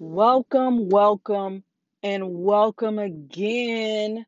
Welcome, 0.00 0.88
welcome, 0.88 1.62
and 2.02 2.34
welcome 2.34 2.98
again. 2.98 4.26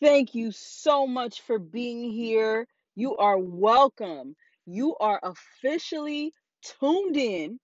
Thank 0.00 0.36
you 0.36 0.52
so 0.52 1.04
much 1.04 1.40
for 1.42 1.58
being 1.58 2.12
here. 2.12 2.68
You 2.94 3.16
are 3.16 3.36
welcome. 3.36 4.36
You 4.66 4.94
are 5.00 5.18
officially 5.24 6.32
tuned 6.62 7.16
in. 7.16 7.58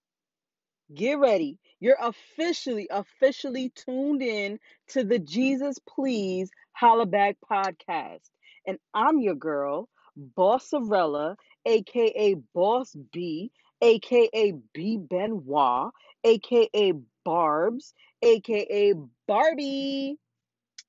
Get 0.93 1.21
ready. 1.21 1.61
You're 1.79 1.98
officially, 2.03 2.88
officially 2.90 3.72
tuned 3.76 4.22
in 4.22 4.58
to 4.88 5.04
the 5.04 5.21
Jesus 5.21 5.78
Please 5.88 6.51
Holla 6.72 7.06
Back 7.06 7.37
podcast. 7.49 8.28
And 8.67 8.76
I'm 8.92 9.21
your 9.21 9.37
girl, 9.37 9.88
Bossarella, 10.37 11.37
aka 11.65 12.35
Boss 12.54 12.97
B, 13.12 13.53
aka 13.81 14.53
B 14.74 14.97
Benoit, 14.99 15.92
aka 16.24 16.92
Barb's, 17.24 17.95
aka 18.23 18.95
Barbie, 19.27 20.16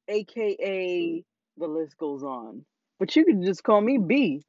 aka 0.08 1.24
the 1.58 1.68
list 1.68 1.98
goes 1.98 2.24
on. 2.24 2.66
But 3.00 3.16
you 3.16 3.26
can 3.26 3.44
just 3.44 3.64
call 3.64 3.82
me 3.82 3.98
B. 3.98 4.44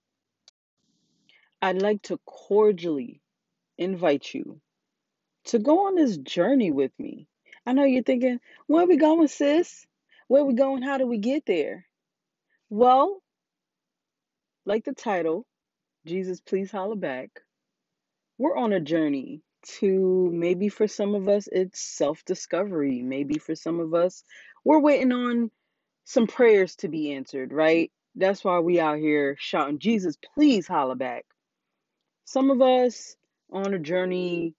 I'd 1.60 1.80
like 1.80 2.02
to 2.02 2.18
cordially 2.26 3.20
invite 3.78 4.34
you 4.34 4.60
to 5.44 5.58
go 5.58 5.86
on 5.86 5.94
this 5.94 6.16
journey 6.16 6.70
with 6.70 6.92
me. 6.98 7.28
I 7.66 7.72
know 7.72 7.84
you're 7.84 8.02
thinking, 8.02 8.40
where 8.66 8.82
are 8.82 8.88
we 8.88 8.96
going, 8.96 9.28
sis? 9.28 9.86
Where 10.28 10.42
are 10.42 10.46
we 10.46 10.54
going? 10.54 10.82
How 10.82 10.98
do 10.98 11.06
we 11.06 11.18
get 11.18 11.46
there? 11.46 11.86
Well, 12.70 13.22
like 14.64 14.84
the 14.84 14.94
title, 14.94 15.46
Jesus, 16.06 16.40
please 16.40 16.70
holler 16.70 16.96
back. 16.96 17.30
We're 18.38 18.56
on 18.56 18.72
a 18.72 18.80
journey 18.80 19.42
to 19.80 20.30
maybe 20.32 20.68
for 20.68 20.88
some 20.88 21.14
of 21.14 21.28
us, 21.28 21.48
it's 21.52 21.80
self 21.80 22.24
discovery. 22.24 23.02
Maybe 23.02 23.38
for 23.38 23.54
some 23.54 23.80
of 23.80 23.94
us, 23.94 24.24
we're 24.64 24.80
waiting 24.80 25.12
on 25.12 25.50
some 26.04 26.26
prayers 26.26 26.76
to 26.76 26.88
be 26.88 27.12
answered, 27.14 27.52
right? 27.52 27.92
That's 28.16 28.44
why 28.44 28.60
we 28.60 28.80
out 28.80 28.98
here 28.98 29.36
shouting, 29.38 29.78
Jesus, 29.78 30.16
please 30.34 30.66
holla 30.66 30.96
back. 30.96 31.24
Some 32.24 32.50
of 32.50 32.62
us 32.62 33.16
on 33.52 33.74
a 33.74 33.78
journey 33.78 34.54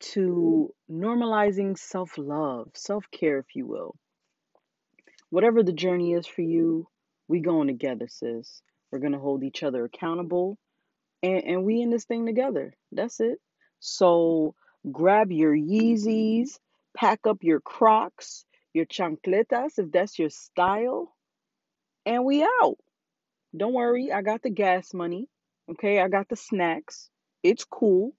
to 0.00 0.74
normalizing 0.90 1.78
self 1.78 2.18
love, 2.18 2.70
self 2.74 3.04
care, 3.12 3.38
if 3.38 3.56
you 3.56 3.66
will. 3.66 3.96
Whatever 5.30 5.62
the 5.62 5.72
journey 5.72 6.12
is 6.14 6.26
for 6.26 6.42
you, 6.42 6.88
we 7.28 7.40
going 7.40 7.68
together, 7.68 8.08
sis. 8.08 8.62
We're 8.90 9.00
gonna 9.00 9.18
hold 9.18 9.44
each 9.44 9.62
other 9.62 9.84
accountable, 9.84 10.58
and 11.22 11.44
and 11.44 11.64
we 11.64 11.80
in 11.82 11.90
this 11.90 12.04
thing 12.06 12.26
together. 12.26 12.74
That's 12.92 13.20
it. 13.20 13.38
So 13.86 14.54
grab 14.90 15.30
your 15.30 15.54
Yeezys, 15.54 16.58
pack 16.96 17.26
up 17.26 17.42
your 17.42 17.60
Crocs, 17.60 18.46
your 18.72 18.86
chancletas 18.86 19.78
if 19.78 19.92
that's 19.92 20.18
your 20.18 20.30
style, 20.30 21.14
and 22.06 22.24
we 22.24 22.42
out. 22.42 22.78
Don't 23.54 23.74
worry, 23.74 24.10
I 24.10 24.22
got 24.22 24.40
the 24.40 24.48
gas 24.48 24.94
money. 24.94 25.28
Okay, 25.70 26.00
I 26.00 26.08
got 26.08 26.30
the 26.30 26.36
snacks. 26.36 27.10
It's 27.42 27.66
cool, 27.66 28.14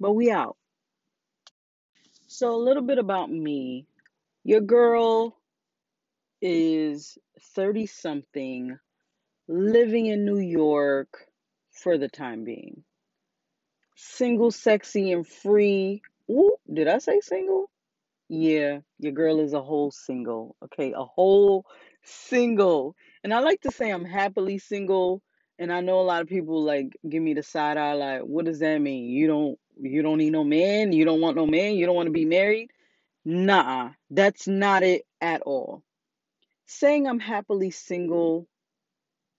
but 0.00 0.14
we 0.14 0.32
out. 0.32 0.56
So 2.26 2.52
a 2.52 2.58
little 2.58 2.82
bit 2.82 2.98
about 2.98 3.30
me. 3.30 3.86
Your 4.42 4.60
girl 4.60 5.36
is 6.42 7.16
30 7.54 7.86
something, 7.86 8.76
living 9.46 10.06
in 10.06 10.24
New 10.24 10.40
York 10.40 11.28
for 11.70 11.96
the 11.96 12.08
time 12.08 12.42
being. 12.42 12.82
Single, 14.00 14.52
sexy, 14.52 15.10
and 15.10 15.26
free. 15.26 16.02
Ooh, 16.30 16.56
did 16.72 16.86
I 16.86 16.98
say 16.98 17.18
single? 17.20 17.68
Yeah, 18.28 18.78
your 19.00 19.10
girl 19.10 19.40
is 19.40 19.54
a 19.54 19.60
whole 19.60 19.90
single. 19.90 20.54
Okay, 20.62 20.92
a 20.92 21.02
whole 21.02 21.66
single. 22.04 22.94
And 23.24 23.34
I 23.34 23.40
like 23.40 23.60
to 23.62 23.72
say 23.72 23.90
I'm 23.90 24.04
happily 24.04 24.58
single. 24.58 25.20
And 25.58 25.72
I 25.72 25.80
know 25.80 25.98
a 25.98 26.02
lot 26.02 26.22
of 26.22 26.28
people 26.28 26.62
like 26.62 26.96
give 27.08 27.20
me 27.20 27.34
the 27.34 27.42
side 27.42 27.76
eye, 27.76 27.94
like, 27.94 28.20
what 28.20 28.44
does 28.44 28.60
that 28.60 28.78
mean? 28.78 29.10
You 29.10 29.26
don't 29.26 29.58
you 29.80 30.02
don't 30.02 30.18
need 30.18 30.30
no 30.30 30.44
man, 30.44 30.92
you 30.92 31.04
don't 31.04 31.20
want 31.20 31.36
no 31.36 31.46
man, 31.46 31.74
you 31.74 31.84
don't 31.84 31.96
want 31.96 32.06
to 32.06 32.12
be 32.12 32.24
married? 32.24 32.70
Nah, 33.24 33.90
that's 34.10 34.46
not 34.46 34.84
it 34.84 35.06
at 35.20 35.42
all. 35.42 35.82
Saying 36.66 37.08
I'm 37.08 37.18
happily 37.18 37.72
single 37.72 38.46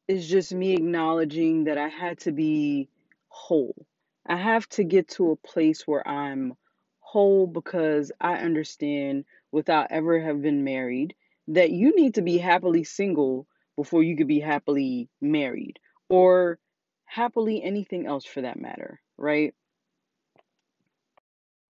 is 0.10 0.28
just 0.28 0.54
me 0.54 0.74
acknowledging 0.74 1.64
that 1.64 1.78
I 1.78 1.88
had 1.88 2.20
to 2.22 2.34
be 2.34 2.90
whole. 3.30 3.86
I 4.30 4.38
have 4.38 4.70
to 4.70 4.84
get 4.84 5.10
to 5.10 5.32
a 5.32 5.36
place 5.36 5.88
where 5.88 6.08
I'm 6.08 6.54
whole 7.00 7.48
because 7.48 8.12
I 8.22 8.36
understand 8.36 9.26
without 9.52 9.88
ever 9.90 10.22
have 10.22 10.42
been 10.44 10.64
married 10.64 11.16
that 11.48 11.72
you 11.72 11.96
need 11.96 12.16
to 12.16 12.22
be 12.22 12.38
happily 12.38 12.84
single 12.84 13.48
before 13.76 14.04
you 14.04 14.16
could 14.16 14.28
be 14.28 14.40
happily 14.40 15.10
married 15.20 15.80
or 16.10 16.60
happily 17.06 17.64
anything 17.64 18.06
else 18.06 18.26
for 18.26 18.42
that 18.42 18.60
matter, 18.60 19.02
right? 19.18 19.56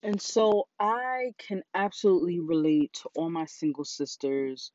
And 0.03 0.23
so 0.23 0.69
I 0.81 1.35
can 1.39 1.63
absolutely 1.75 2.41
relate 2.41 2.95
to 3.03 3.11
all 3.17 3.29
my 3.29 3.45
single 3.45 3.85
sisters 3.85 4.73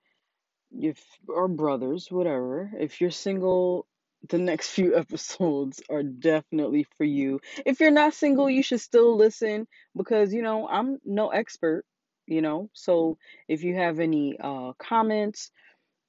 if 0.72 1.04
or 1.28 1.48
brothers, 1.48 2.12
whatever. 2.12 2.72
If 2.80 3.02
you're 3.02 3.12
single, 3.12 3.88
the 4.30 4.38
next 4.38 4.70
few 4.70 4.96
episodes 4.98 5.82
are 5.90 6.04
definitely 6.04 6.86
for 6.98 7.04
you. 7.06 7.40
If 7.66 7.80
you're 7.80 7.92
not 7.92 8.14
single, 8.14 8.50
you 8.50 8.64
should 8.64 8.82
still 8.82 9.16
listen 9.18 9.68
because 9.96 10.34
you 10.34 10.42
know, 10.42 10.68
I'm 10.68 11.00
no 11.06 11.30
expert, 11.30 11.86
you 12.28 12.42
know. 12.42 12.70
So 12.74 13.18
if 13.48 13.64
you 13.64 13.76
have 13.76 14.00
any 14.00 14.38
uh 14.40 14.74
comments 14.80 15.52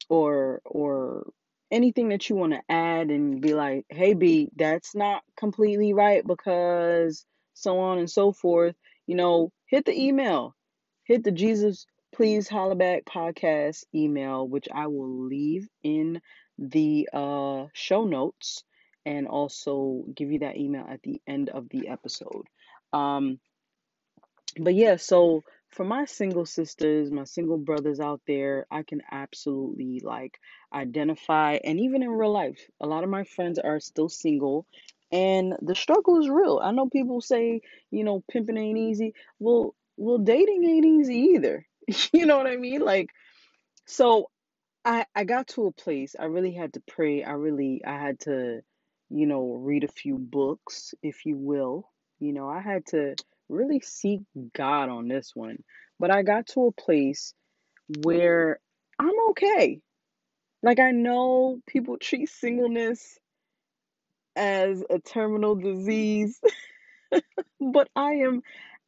or 0.09 0.61
or 0.65 1.31
anything 1.71 2.11
that 2.11 2.29
you 2.29 2.37
want 2.37 2.53
to 2.53 2.63
add 2.69 3.11
and 3.11 3.41
be 3.41 3.55
like, 3.55 3.87
"Hey 3.91 4.15
B, 4.15 4.51
that's 4.57 4.95
not 4.95 5.23
completely 5.37 5.95
right 5.95 6.27
because 6.27 7.25
so 7.55 7.79
on 7.81 7.99
and 7.99 8.11
so 8.11 8.33
forth," 8.33 8.77
you 9.07 9.17
know, 9.17 9.53
hit 9.67 9.85
the 9.87 9.99
email 9.99 10.55
hit 11.05 11.25
the 11.25 11.33
Jesus 11.33 11.87
Please 12.15 12.49
Holla 12.49 12.77
Back 12.77 13.05
podcast 13.07 13.85
email, 13.95 14.47
which 14.47 14.69
I 14.75 14.87
will 14.89 15.27
leave 15.27 15.69
in 15.83 16.21
the 16.59 17.09
uh, 17.13 17.67
show 17.73 18.05
notes 18.05 18.65
and 19.05 19.27
also 19.27 20.05
give 20.15 20.31
you 20.31 20.41
that 20.41 20.57
email 20.57 20.87
at 20.89 21.03
the 21.03 21.21
end 21.27 21.49
of 21.51 21.69
the 21.69 21.89
episode. 21.89 22.47
Um, 22.93 23.39
but 24.59 24.75
yeah, 24.75 24.97
so 24.97 25.43
for 25.71 25.85
my 25.85 26.05
single 26.05 26.45
sisters, 26.45 27.11
my 27.11 27.25
single 27.25 27.57
brothers 27.57 27.99
out 28.01 28.21
there, 28.27 28.67
I 28.71 28.83
can 28.83 29.01
absolutely 29.11 30.01
like 30.05 30.39
identify, 30.73 31.59
and 31.65 31.81
even 31.81 32.03
in 32.03 32.11
real 32.11 32.33
life, 32.33 32.61
a 32.81 32.87
lot 32.87 33.05
of 33.05 33.11
my 33.11 33.25
friends 33.25 33.59
are 33.59 33.81
still 33.81 34.09
single. 34.09 34.67
And 35.11 35.55
the 35.61 35.75
struggle 35.75 36.21
is 36.21 36.29
real. 36.29 36.61
I 36.63 36.73
know 36.73 36.89
people 36.89 37.21
say, 37.21 37.61
you 37.91 38.05
know, 38.05 38.23
pimping 38.31 38.57
ain't 38.57 38.79
easy. 38.79 39.15
Well, 39.39 39.75
well, 39.99 40.19
dating 40.19 40.65
ain't 40.65 40.87
easy 40.87 41.17
either. 41.35 41.67
You 42.13 42.27
know 42.27 42.39
what 42.39 42.47
I 42.47 42.57
mean? 42.57 42.81
Like, 42.81 43.11
so 43.87 44.31
I 44.85 45.07
I 45.15 45.25
got 45.25 45.49
to 45.49 45.67
a 45.67 45.73
place 45.73 46.17
I 46.19 46.25
really 46.25 46.53
had 46.53 46.75
to 46.75 46.83
pray. 46.89 47.23
I 47.23 47.33
really 47.33 47.83
I 47.87 47.99
had 47.99 48.21
to, 48.21 48.61
you 49.11 49.27
know, 49.27 49.55
read 49.55 49.85
a 49.85 49.89
few 49.89 50.19
books, 50.19 50.95
if 51.03 51.25
you 51.25 51.37
will. 51.37 51.89
You 52.19 52.33
know, 52.33 52.49
I 52.49 52.61
had 52.61 52.87
to 52.87 53.15
really 53.49 53.81
seek 53.81 54.23
God 54.55 54.89
on 54.89 55.09
this 55.09 55.33
one. 55.35 55.59
But 56.01 56.11
I 56.11 56.23
got 56.23 56.49
to 56.49 56.67
a 56.67 56.73
place 56.73 57.35
where 58.03 58.59
I'm 58.99 59.15
okay. 59.31 59.81
Like 60.63 60.81
I 60.81 60.93
know 60.93 61.61
people 61.67 61.99
treat 61.99 62.29
singleness 62.29 63.19
as 64.35 64.83
a 64.91 64.99
terminal 64.99 65.55
disease, 65.55 66.41
but 67.61 67.89
I 67.95 68.13
am 68.13 68.43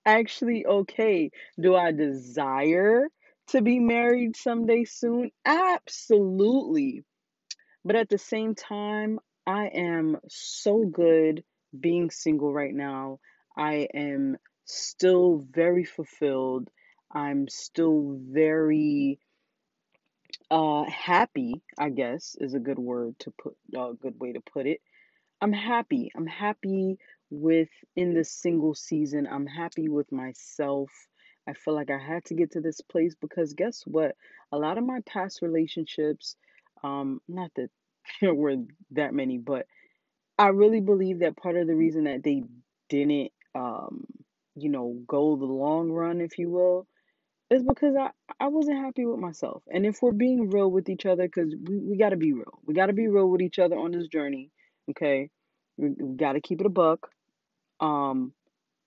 actually 0.06 0.66
okay. 0.66 1.30
Do 1.60 1.74
I 1.76 1.92
desire 1.92 3.08
to 3.48 3.62
be 3.62 3.78
married 3.78 4.36
someday 4.36 4.84
soon? 4.84 5.30
Absolutely. 5.44 7.04
But 7.84 7.96
at 7.96 8.08
the 8.08 8.18
same 8.18 8.54
time, 8.54 9.18
I 9.46 9.66
am 9.66 10.18
so 10.28 10.84
good 10.84 11.44
being 11.78 12.10
single 12.10 12.52
right 12.52 12.74
now. 12.74 13.20
I 13.56 13.88
am 13.94 14.36
still 14.64 15.46
very 15.50 15.84
fulfilled. 15.84 16.70
I'm 17.12 17.48
still 17.48 18.18
very 18.20 19.18
uh 20.50 20.84
happy, 20.84 21.62
I 21.78 21.90
guess 21.90 22.36
is 22.40 22.54
a 22.54 22.58
good 22.58 22.78
word 22.78 23.18
to 23.20 23.32
put 23.42 23.56
a 23.74 23.80
uh, 23.80 23.92
good 23.92 24.18
way 24.18 24.32
to 24.32 24.40
put 24.40 24.66
it. 24.66 24.80
I'm 25.40 25.52
happy. 25.52 26.10
I'm 26.16 26.26
happy 26.26 26.98
with 27.30 27.68
in 27.96 28.14
this 28.14 28.30
single 28.32 28.74
season. 28.74 29.28
I'm 29.30 29.46
happy 29.46 29.88
with 29.88 30.10
myself. 30.12 30.90
I 31.48 31.52
feel 31.54 31.74
like 31.74 31.90
I 31.90 31.98
had 31.98 32.24
to 32.26 32.34
get 32.34 32.52
to 32.52 32.60
this 32.60 32.80
place 32.80 33.14
because 33.20 33.54
guess 33.54 33.82
what? 33.86 34.16
A 34.52 34.58
lot 34.58 34.78
of 34.78 34.84
my 34.84 35.00
past 35.06 35.42
relationships, 35.42 36.36
um, 36.82 37.20
not 37.28 37.50
that 37.56 37.70
there 38.20 38.34
were 38.34 38.56
that 38.92 39.14
many, 39.14 39.38
but 39.38 39.66
I 40.38 40.48
really 40.48 40.80
believe 40.80 41.20
that 41.20 41.36
part 41.36 41.56
of 41.56 41.66
the 41.66 41.74
reason 41.76 42.04
that 42.04 42.22
they 42.22 42.42
didn't 42.88 43.32
um 43.54 44.04
you 44.56 44.68
know, 44.68 44.96
go 45.06 45.36
the 45.36 45.44
long 45.44 45.90
run, 45.90 46.20
if 46.20 46.38
you 46.38 46.50
will, 46.50 46.86
is 47.50 47.62
because 47.62 47.94
I, 47.96 48.10
I 48.40 48.48
wasn't 48.48 48.78
happy 48.78 49.04
with 49.04 49.18
myself. 49.18 49.62
And 49.72 49.84
if 49.86 50.00
we're 50.02 50.12
being 50.12 50.50
real 50.50 50.70
with 50.70 50.88
each 50.88 51.06
other, 51.06 51.24
because 51.24 51.54
we, 51.68 51.78
we 51.78 51.96
got 51.96 52.10
to 52.10 52.16
be 52.16 52.32
real, 52.32 52.60
we 52.64 52.74
got 52.74 52.86
to 52.86 52.92
be 52.92 53.08
real 53.08 53.28
with 53.28 53.42
each 53.42 53.58
other 53.58 53.76
on 53.76 53.92
this 53.92 54.08
journey, 54.08 54.50
okay? 54.90 55.30
We, 55.76 55.90
we 55.90 56.16
got 56.16 56.32
to 56.32 56.40
keep 56.40 56.60
it 56.60 56.66
a 56.66 56.70
buck. 56.70 57.08
Um, 57.80 58.32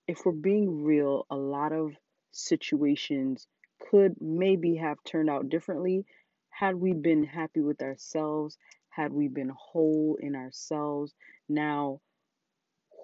if 0.06 0.24
we're 0.24 0.32
being 0.32 0.84
real, 0.84 1.26
a 1.30 1.36
lot 1.36 1.72
of 1.72 1.92
situations 2.32 3.46
could 3.90 4.16
maybe 4.20 4.76
have 4.76 4.98
turned 5.04 5.30
out 5.30 5.48
differently 5.48 6.04
had 6.50 6.74
we 6.74 6.92
been 6.92 7.24
happy 7.24 7.60
with 7.60 7.80
ourselves, 7.82 8.58
had 8.90 9.12
we 9.12 9.28
been 9.28 9.52
whole 9.56 10.18
in 10.20 10.34
ourselves. 10.34 11.14
Now, 11.48 12.00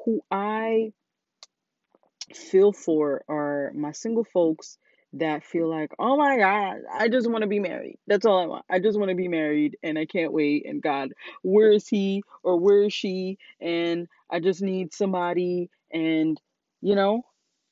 who 0.04 0.20
I 0.30 0.92
feel 2.34 2.72
for 2.72 3.24
are 3.28 3.72
my 3.74 3.92
single 3.92 4.24
folks 4.24 4.78
that 5.14 5.44
feel 5.44 5.70
like, 5.70 5.92
oh 5.98 6.16
my 6.16 6.36
God, 6.36 6.78
I 6.92 7.08
just 7.08 7.30
want 7.30 7.42
to 7.42 7.48
be 7.48 7.60
married. 7.60 7.98
That's 8.06 8.26
all 8.26 8.38
I 8.42 8.46
want. 8.46 8.64
I 8.68 8.80
just 8.80 8.98
want 8.98 9.10
to 9.10 9.14
be 9.14 9.28
married 9.28 9.76
and 9.82 9.96
I 9.96 10.06
can't 10.06 10.32
wait. 10.32 10.66
And 10.66 10.82
God, 10.82 11.10
where 11.42 11.70
is 11.70 11.86
he 11.86 12.22
or 12.42 12.58
where 12.58 12.82
is 12.82 12.92
she? 12.92 13.38
And 13.60 14.08
I 14.30 14.40
just 14.40 14.60
need 14.60 14.92
somebody. 14.92 15.70
And, 15.92 16.40
you 16.80 16.96
know, 16.96 17.22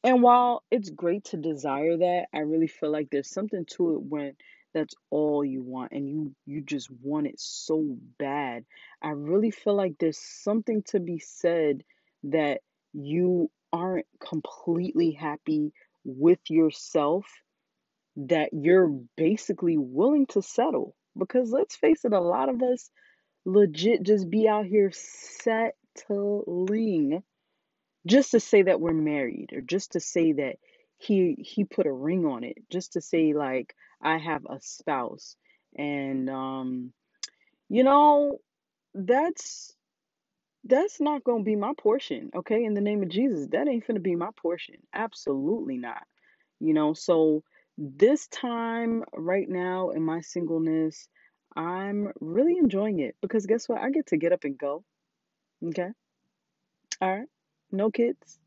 and 0.05 0.23
while 0.23 0.63
it's 0.71 0.91
great 0.91 1.25
to 1.27 1.37
desire 1.37 1.97
that, 1.99 2.27
I 2.35 2.41
really 2.41 2.67
feel 2.67 2.91
like 2.91 3.09
there's 3.11 3.31
something 3.31 3.65
to 3.77 3.95
it 3.95 4.03
when 4.03 4.35
that's 4.75 4.95
all 5.11 5.45
you 5.45 5.63
want 5.63 5.93
and 5.93 6.09
you 6.09 6.35
you 6.47 6.63
just 6.63 6.91
want 6.91 7.27
it 7.27 7.39
so 7.39 7.97
bad. 8.19 8.65
I 9.03 9.11
really 9.11 9.51
feel 9.51 9.75
like 9.75 9.97
there's 9.99 10.19
something 10.19 10.83
to 10.89 11.01
be 11.01 11.19
said 11.19 11.85
that 12.25 12.61
you 12.93 13.51
aren't 13.73 14.07
completely 14.21 15.13
happy 15.13 15.73
with 16.05 16.41
yourself 16.49 17.27
that 18.17 18.51
you're 18.53 18.89
basically 19.17 19.79
willing 19.79 20.27
to 20.27 20.43
settle. 20.43 20.95
Because 21.19 21.51
let's 21.51 21.77
face 21.77 22.05
it, 22.05 22.13
a 22.13 22.21
lot 22.21 22.49
of 22.49 22.63
us 22.63 22.91
legit 23.45 24.03
just 24.03 24.31
be 24.31 24.49
out 24.49 24.67
here 24.67 24.91
settling 24.93 25.75
just 28.07 28.33
to 28.33 28.41
say 28.41 28.63
that 28.63 28.81
we're 28.81 28.93
married 28.93 29.51
or 29.53 29.61
just 29.61 29.93
to 29.93 30.01
say 30.01 30.33
that 30.33 30.57
he 30.99 31.37
he 31.39 31.65
put 31.65 31.87
a 31.87 31.93
ring 31.93 32.25
on 32.27 32.45
it 32.45 32.57
just 32.71 32.93
to 32.95 33.01
say 33.01 33.33
like 33.35 33.75
I 34.01 34.19
have 34.19 34.45
a 34.49 34.61
spouse 34.61 35.37
and 35.77 36.29
um 36.31 36.93
you 37.69 37.85
know 37.85 38.39
that's 38.95 39.73
that's 40.65 41.01
not 41.01 41.25
going 41.25 41.41
to 41.41 41.45
be 41.45 41.57
my 41.57 41.73
portion, 41.79 42.31
okay? 42.37 42.65
In 42.65 42.75
the 42.75 42.81
name 42.81 43.03
of 43.03 43.09
Jesus, 43.09 43.49
that 43.51 43.69
ain't 43.69 43.87
going 43.87 43.97
to 43.97 44.01
be 44.01 44.15
my 44.17 44.31
portion. 44.37 44.77
Absolutely 44.95 45.77
not. 45.77 46.05
You 46.61 46.75
know, 46.75 46.95
so 46.95 47.43
this 47.77 48.29
time 48.29 49.05
right 49.15 49.49
now 49.49 49.91
in 49.91 50.03
my 50.05 50.21
singleness, 50.21 51.09
I'm 51.57 52.13
really 52.21 52.59
enjoying 52.59 53.01
it 53.01 53.17
because 53.21 53.47
guess 53.47 53.69
what? 53.69 53.81
I 53.81 53.91
get 53.91 54.07
to 54.09 54.17
get 54.17 54.33
up 54.33 54.45
and 54.45 54.57
go. 54.57 54.85
Okay? 55.67 55.89
All 57.01 57.11
right. 57.19 57.29
No 57.73 57.91
kids. 57.91 58.39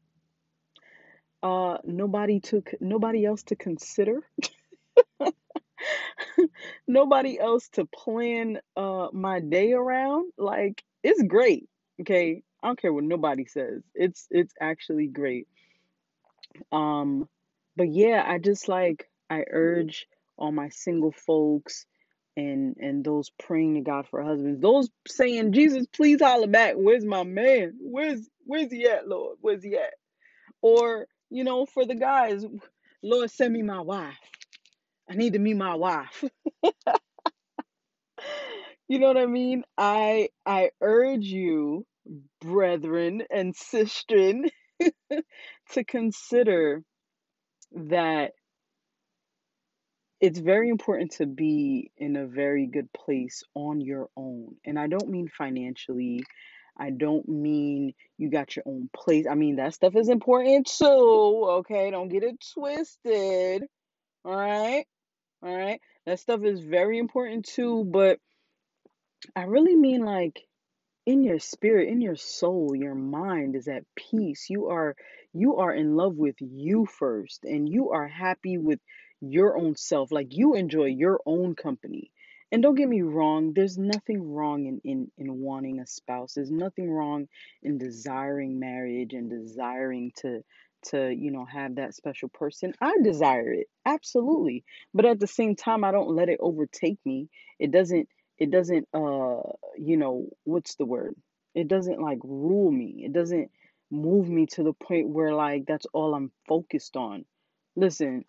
Uh 1.43 1.77
nobody 1.83 2.39
took 2.39 2.71
nobody 2.79 3.25
else 3.25 3.43
to 3.43 3.55
consider. 3.55 4.21
nobody 6.87 7.39
else 7.39 7.69
to 7.69 7.85
plan 7.85 8.59
uh 8.77 9.07
my 9.13 9.39
day 9.39 9.73
around. 9.73 10.31
Like 10.37 10.83
it's 11.03 11.21
great. 11.23 11.67
Okay? 12.01 12.43
I 12.63 12.67
don't 12.67 12.81
care 12.81 12.93
what 12.93 13.03
nobody 13.03 13.45
says. 13.45 13.83
It's 13.93 14.27
it's 14.31 14.53
actually 14.59 15.07
great. 15.07 15.47
Um 16.71 17.27
but 17.75 17.89
yeah, 17.89 18.23
I 18.25 18.39
just 18.39 18.67
like 18.67 19.09
I 19.29 19.43
urge 19.51 20.07
all 20.37 20.51
my 20.51 20.69
single 20.69 21.11
folks 21.11 21.85
and 22.37 22.75
and 22.79 23.03
those 23.03 23.29
praying 23.39 23.75
to 23.75 23.81
God 23.81 24.07
for 24.09 24.21
husbands, 24.23 24.61
those 24.61 24.89
saying, 25.07 25.53
Jesus, 25.53 25.85
please 25.93 26.21
holler 26.21 26.47
back. 26.47 26.75
Where's 26.75 27.05
my 27.05 27.23
man? 27.23 27.75
Where's 27.79 28.27
where's 28.45 28.71
he 28.71 28.85
at, 28.87 29.07
Lord? 29.07 29.37
Where's 29.41 29.63
he 29.63 29.75
at? 29.75 29.93
Or, 30.61 31.07
you 31.29 31.43
know, 31.43 31.65
for 31.65 31.85
the 31.85 31.95
guys, 31.95 32.45
Lord, 33.03 33.29
send 33.31 33.53
me 33.53 33.61
my 33.61 33.81
wife. 33.81 34.17
I 35.09 35.15
need 35.15 35.33
to 35.33 35.39
meet 35.39 35.57
my 35.57 35.75
wife. 35.75 36.23
you 38.87 38.99
know 38.99 39.07
what 39.07 39.17
I 39.17 39.25
mean? 39.27 39.63
I 39.77 40.29
I 40.45 40.71
urge 40.81 41.25
you, 41.25 41.85
brethren 42.41 43.23
and 43.29 43.55
sistren, 43.55 44.49
to 45.71 45.83
consider 45.83 46.83
that 47.73 48.31
it's 50.21 50.39
very 50.39 50.69
important 50.69 51.11
to 51.11 51.25
be 51.25 51.91
in 51.97 52.15
a 52.15 52.25
very 52.25 52.67
good 52.67 52.91
place 52.93 53.43
on 53.53 53.81
your 53.81 54.07
own. 54.15 54.55
And 54.65 54.79
I 54.79 54.87
don't 54.87 55.09
mean 55.09 55.29
financially. 55.37 56.23
I 56.77 56.91
don't 56.91 57.27
mean 57.27 57.93
you 58.17 58.29
got 58.29 58.55
your 58.55 58.63
own 58.67 58.89
place. 58.95 59.25
I 59.29 59.35
mean, 59.35 59.57
that 59.57 59.73
stuff 59.73 59.95
is 59.95 60.09
important 60.09 60.67
too. 60.67 61.45
Okay. 61.59 61.91
Don't 61.91 62.09
get 62.09 62.23
it 62.23 62.37
twisted. 62.53 63.63
All 64.25 64.35
right. 64.35 64.85
All 65.43 65.55
right. 65.55 65.81
That 66.05 66.19
stuff 66.19 66.43
is 66.43 66.61
very 66.61 66.99
important 66.99 67.45
too. 67.45 67.85
But 67.85 68.19
I 69.35 69.43
really 69.43 69.75
mean 69.75 70.03
like 70.05 70.41
in 71.05 71.23
your 71.23 71.39
spirit 71.39 71.89
in 71.89 72.01
your 72.01 72.15
soul 72.15 72.75
your 72.75 72.95
mind 72.95 73.55
is 73.55 73.67
at 73.67 73.83
peace 73.95 74.47
you 74.49 74.67
are 74.67 74.95
you 75.33 75.57
are 75.57 75.73
in 75.73 75.95
love 75.95 76.15
with 76.15 76.35
you 76.39 76.85
first 76.85 77.43
and 77.43 77.67
you 77.69 77.91
are 77.91 78.07
happy 78.07 78.57
with 78.57 78.79
your 79.21 79.57
own 79.57 79.75
self 79.75 80.11
like 80.11 80.29
you 80.31 80.55
enjoy 80.55 80.85
your 80.85 81.19
own 81.25 81.55
company 81.55 82.11
and 82.55 82.63
don't 82.63 82.75
get 82.75 82.87
me 82.87 83.01
wrong 83.01 83.51
there's 83.53 83.77
nothing 83.77 84.31
wrong 84.31 84.65
in 84.65 84.79
in, 84.85 85.11
in 85.17 85.41
wanting 85.41 85.81
a 85.81 85.85
spouse. 85.85 86.35
There's 86.35 86.51
nothing 86.51 86.89
wrong 86.89 87.27
in 87.61 87.77
desiring 87.77 88.61
marriage 88.61 89.11
and 89.11 89.29
desiring 89.29 90.13
to 90.21 90.41
to 90.83 91.13
you 91.13 91.31
know 91.31 91.43
have 91.43 91.75
that 91.75 91.95
special 91.95 92.29
person. 92.29 92.71
I 92.79 92.93
desire 93.03 93.51
it 93.51 93.67
absolutely. 93.85 94.63
But 94.93 95.03
at 95.03 95.19
the 95.19 95.27
same 95.27 95.57
time 95.57 95.83
i 95.83 95.91
don't 95.91 96.15
let 96.15 96.29
it 96.29 96.39
overtake 96.39 96.97
me. 97.03 97.27
It 97.59 97.71
doesn't 97.71 98.07
it 98.37 98.51
doesn't 98.51 98.87
uh 98.93 99.41
you 99.77 99.97
know 99.97 100.29
what's 100.45 100.75
the 100.75 100.85
word? 100.85 101.13
It 101.55 101.67
doesn't 101.67 102.01
like 102.01 102.19
rule 102.23 102.71
me. 102.71 103.03
It 103.05 103.11
doesn't 103.11 103.51
move 103.91 104.29
me 104.29 104.45
to 104.53 104.63
the 104.63 104.73
point 104.73 105.09
where 105.09 105.33
like 105.33 105.65
that's 105.67 105.87
all 105.91 106.15
i'm 106.15 106.31
focused 106.47 106.95
on. 106.95 107.25
Listen 107.75 108.23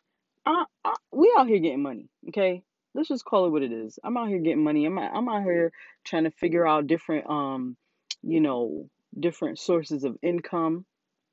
I, 0.44 0.64
I 0.84 0.94
we 1.12 1.32
out 1.38 1.46
here 1.46 1.60
getting 1.60 1.82
money 1.82 2.08
okay 2.30 2.64
let's 2.96 3.08
just 3.08 3.24
call 3.24 3.46
it 3.46 3.50
what 3.50 3.62
it 3.62 3.72
is 3.72 3.98
i'm 4.04 4.16
out 4.16 4.28
here 4.28 4.38
getting 4.38 4.64
money 4.64 4.86
i'm 4.86 4.98
out, 4.98 5.12
i'm 5.14 5.28
out 5.28 5.44
here 5.44 5.72
trying 6.04 6.24
to 6.24 6.30
figure 6.32 6.66
out 6.66 6.86
different 6.86 7.28
um 7.30 7.76
you 8.22 8.40
know 8.40 8.88
different 9.18 9.58
sources 9.58 10.04
of 10.04 10.16
income 10.22 10.84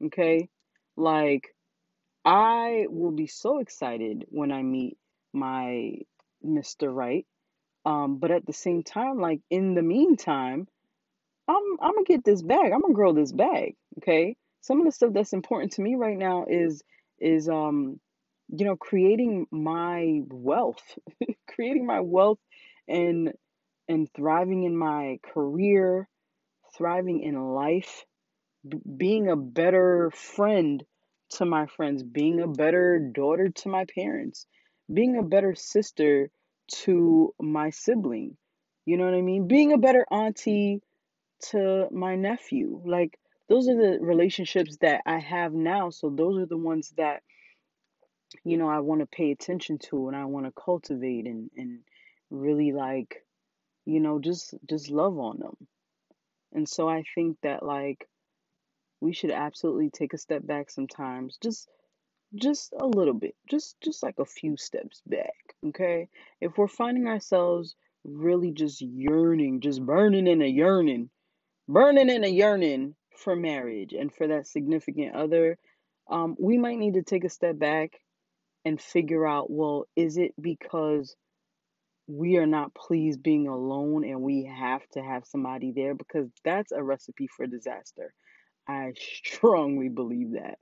okay 0.06 0.50
like 0.98 1.56
i 2.26 2.86
will 2.90 3.12
be 3.12 3.28
so 3.28 3.60
excited 3.60 4.26
when 4.30 4.52
i 4.52 4.62
meet 4.62 4.98
my 5.34 5.94
mr 6.46 6.94
right 6.94 7.26
um, 7.86 8.18
but 8.18 8.32
at 8.32 8.46
the 8.46 8.54
same 8.54 8.84
time, 8.84 9.20
like 9.20 9.42
in 9.50 9.76
the 9.76 9.82
meantime, 9.82 10.68
I'm 11.48 11.64
I'm 11.82 11.94
gonna 11.96 12.06
get 12.06 12.24
this 12.24 12.42
bag. 12.42 12.72
I'm 12.72 12.82
gonna 12.82 12.94
grow 12.94 13.14
this 13.14 13.32
bag. 13.32 13.76
Okay. 14.00 14.38
Some 14.62 14.80
of 14.80 14.86
the 14.86 14.92
stuff 14.94 15.12
that's 15.14 15.34
important 15.34 15.74
to 15.74 15.82
me 15.82 15.96
right 15.96 16.18
now 16.18 16.46
is 16.48 16.84
is 17.20 17.50
um, 17.50 18.00
you 18.56 18.66
know, 18.66 18.76
creating 18.78 19.48
my 19.52 20.22
wealth, 20.30 20.84
creating 21.50 21.86
my 21.86 22.02
wealth 22.02 22.40
and 22.88 23.34
and 23.90 24.10
thriving 24.16 24.64
in 24.64 24.78
my 24.78 25.20
career, 25.34 26.08
thriving 26.78 27.22
in 27.22 27.54
life, 27.54 28.06
b- 28.68 28.80
being 28.98 29.30
a 29.30 29.36
better 29.36 30.12
friend 30.14 30.84
to 31.32 31.46
my 31.46 31.68
friends, 31.68 32.04
being 32.04 32.42
a 32.42 32.48
better 32.48 33.00
daughter 33.00 33.50
to 33.50 33.70
my 33.70 33.86
parents, 33.96 34.46
being 34.94 35.18
a 35.18 35.24
better 35.24 35.56
sister 35.56 36.30
to 36.70 37.34
my 37.42 37.70
sibling. 37.72 38.38
You 38.86 38.98
know 38.98 39.06
what 39.06 39.16
I 39.16 39.22
mean? 39.22 39.48
Being 39.48 39.74
a 39.74 39.78
better 39.78 40.06
auntie 40.12 40.82
to 41.52 41.88
my 41.92 42.16
nephew. 42.16 42.82
Like, 42.86 43.20
those 43.50 43.68
are 43.68 43.76
the 43.76 44.00
relationships 44.02 44.78
that 44.82 45.02
I 45.06 45.20
have 45.20 45.54
now. 45.54 45.90
So, 45.90 46.10
those 46.10 46.40
are 46.40 46.46
the 46.46 46.58
ones 46.58 46.94
that, 46.98 47.24
you 48.44 48.58
know, 48.58 48.70
I 48.70 48.80
want 48.80 49.02
to 49.02 49.06
pay 49.06 49.32
attention 49.32 49.78
to 49.90 50.08
and 50.08 50.16
I 50.16 50.26
want 50.26 50.46
to 50.46 50.52
cultivate 50.52 51.26
and, 51.26 51.50
and 51.56 51.80
really 52.30 52.72
like, 52.72 53.26
you 53.86 54.00
know, 54.00 54.20
just 54.20 54.54
just 54.70 54.90
love 54.90 55.18
on 55.18 55.40
them. 55.40 55.56
And 56.54 56.68
so 56.68 56.88
I 56.88 57.04
think 57.16 57.38
that 57.44 57.64
like 57.64 58.08
we 59.02 59.14
should 59.14 59.32
absolutely 59.32 59.90
take 59.90 60.14
a 60.14 60.18
step 60.18 60.46
back 60.46 60.70
sometimes. 60.70 61.38
Just 61.42 61.70
just 62.36 62.74
a 62.80 62.86
little 62.86 63.14
bit. 63.14 63.36
Just 63.50 63.80
just 63.82 64.04
like 64.04 64.20
a 64.20 64.26
few 64.26 64.58
steps 64.58 65.02
back, 65.06 65.56
okay? 65.68 66.08
If 66.42 66.58
we're 66.58 66.68
finding 66.68 67.08
ourselves 67.08 67.76
really 68.04 68.52
just 68.52 68.82
yearning, 68.82 69.62
just 69.62 69.86
burning 69.86 70.28
in 70.28 70.42
a 70.42 70.48
yearning, 70.48 71.10
burning 71.68 72.10
in 72.10 72.24
a 72.24 72.30
yearning 72.30 72.96
for 73.18 73.36
marriage 73.36 73.94
and 73.94 74.14
for 74.14 74.28
that 74.28 74.48
significant 74.48 75.16
other, 75.16 75.58
um, 76.10 76.36
we 76.40 76.58
might 76.58 76.80
need 76.80 76.96
to 76.96 77.04
take 77.04 77.24
a 77.24 77.30
step 77.30 77.58
back 77.58 78.00
and 78.66 78.82
figure 78.82 79.28
out 79.28 79.50
well, 79.50 79.86
is 79.96 80.18
it 80.18 80.34
because 80.40 81.16
we 82.08 82.38
are 82.38 82.46
not 82.46 82.74
pleased 82.74 83.24
being 83.24 83.48
alone 83.48 84.04
and 84.04 84.22
we 84.22 84.44
have 84.46 84.88
to 84.92 85.02
have 85.02 85.26
somebody 85.26 85.72
there? 85.72 85.96
Because 85.96 86.30
that's 86.44 86.72
a 86.72 86.84
recipe 86.84 87.28
for 87.28 87.48
disaster. 87.48 88.14
I 88.68 88.94
strongly 89.26 89.90
believe 89.90 90.34
that. 90.34 90.60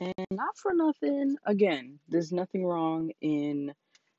And 0.00 0.26
not 0.32 0.56
for 0.56 0.72
nothing, 0.74 1.36
again, 1.44 2.00
there's 2.08 2.32
nothing 2.32 2.64
wrong 2.64 3.12
in, 3.20 3.72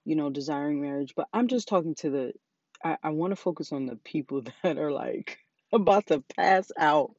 you 0.05 0.15
know, 0.15 0.29
desiring 0.29 0.81
marriage, 0.81 1.13
but 1.15 1.27
I'm 1.33 1.49
just 1.49 1.67
talking 1.67 1.95
to 1.95 2.09
the, 2.09 2.33
I, 2.83 2.97
I 3.03 3.09
want 3.09 3.31
to 3.31 3.35
focus 3.35 3.73
on 3.73 3.85
the 3.85 3.97
people 3.97 4.43
that 4.63 4.77
are 4.77 4.91
like 4.91 5.39
about 5.73 6.07
to 6.07 6.23
pass 6.37 6.71
out. 6.77 7.11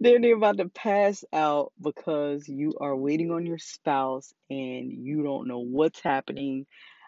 They're, 0.00 0.20
they're 0.20 0.36
about 0.36 0.58
to 0.58 0.68
pass 0.68 1.24
out 1.32 1.72
because 1.80 2.48
you 2.48 2.74
are 2.80 2.96
waiting 2.96 3.30
on 3.30 3.46
your 3.46 3.58
spouse 3.58 4.32
and 4.50 4.92
you 4.92 5.22
don't 5.22 5.48
know 5.48 5.60
what's 5.60 6.00
happening. 6.00 6.66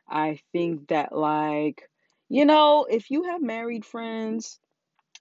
I 0.08 0.40
think 0.52 0.88
that, 0.88 1.14
like, 1.14 1.82
you 2.28 2.44
know, 2.44 2.86
if 2.88 3.10
you 3.10 3.24
have 3.24 3.42
married 3.42 3.84
friends, 3.84 4.58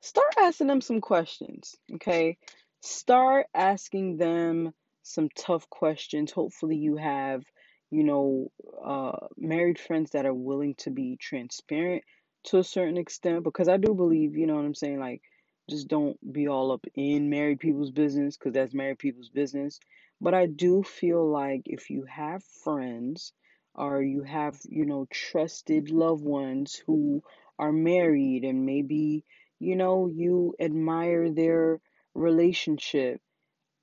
start 0.02 0.34
asking 0.40 0.68
them 0.68 0.82
some 0.82 1.02
questions, 1.02 1.76
okay? 1.96 2.38
Start 2.82 3.48
asking 3.54 4.18
them 4.18 4.74
some 5.02 5.30
tough 5.36 5.70
questions. 5.70 6.32
Hopefully, 6.32 6.78
you 6.78 6.98
have, 6.98 7.44
you 7.90 8.04
know, 8.04 8.52
uh, 8.84 9.28
married 9.38 9.80
friends 9.80 10.12
that 10.12 10.26
are 10.26 10.34
willing 10.34 10.76
to 10.76 10.92
be 10.92 11.18
transparent 11.20 12.04
to 12.46 12.60
a 12.60 12.64
certain 12.64 12.98
extent 12.98 13.44
because 13.44 13.68
I 13.68 13.78
do 13.78 13.96
believe, 13.96 14.36
you 14.36 14.46
know 14.46 14.56
what 14.56 14.66
I'm 14.66 14.76
saying? 14.76 15.00
Like, 15.00 15.22
just 15.70 15.88
don't 15.88 16.18
be 16.34 16.48
all 16.48 16.72
up 16.72 16.86
in 16.96 17.30
married 17.30 17.60
people's 17.60 17.92
business 17.92 18.38
because 18.38 18.54
that's 18.54 18.74
married 18.74 19.00
people's 19.00 19.30
business. 19.30 19.80
But 20.22 20.34
I 20.34 20.46
do 20.48 20.84
feel 20.84 21.30
like 21.30 21.64
if 21.66 21.90
you 21.90 22.06
have 22.06 22.44
friends 22.64 23.34
or 23.74 24.02
you 24.02 24.24
have, 24.24 24.58
you 24.70 24.86
know, 24.86 25.06
trusted 25.12 25.90
loved 25.92 26.24
ones 26.24 26.82
who 26.88 27.24
are 27.60 27.72
married 27.72 28.44
and 28.44 28.66
maybe 28.66 29.26
you 29.60 29.76
know, 29.76 30.08
you 30.08 30.56
admire 30.60 31.32
their 31.32 31.80
relationship. 32.14 33.22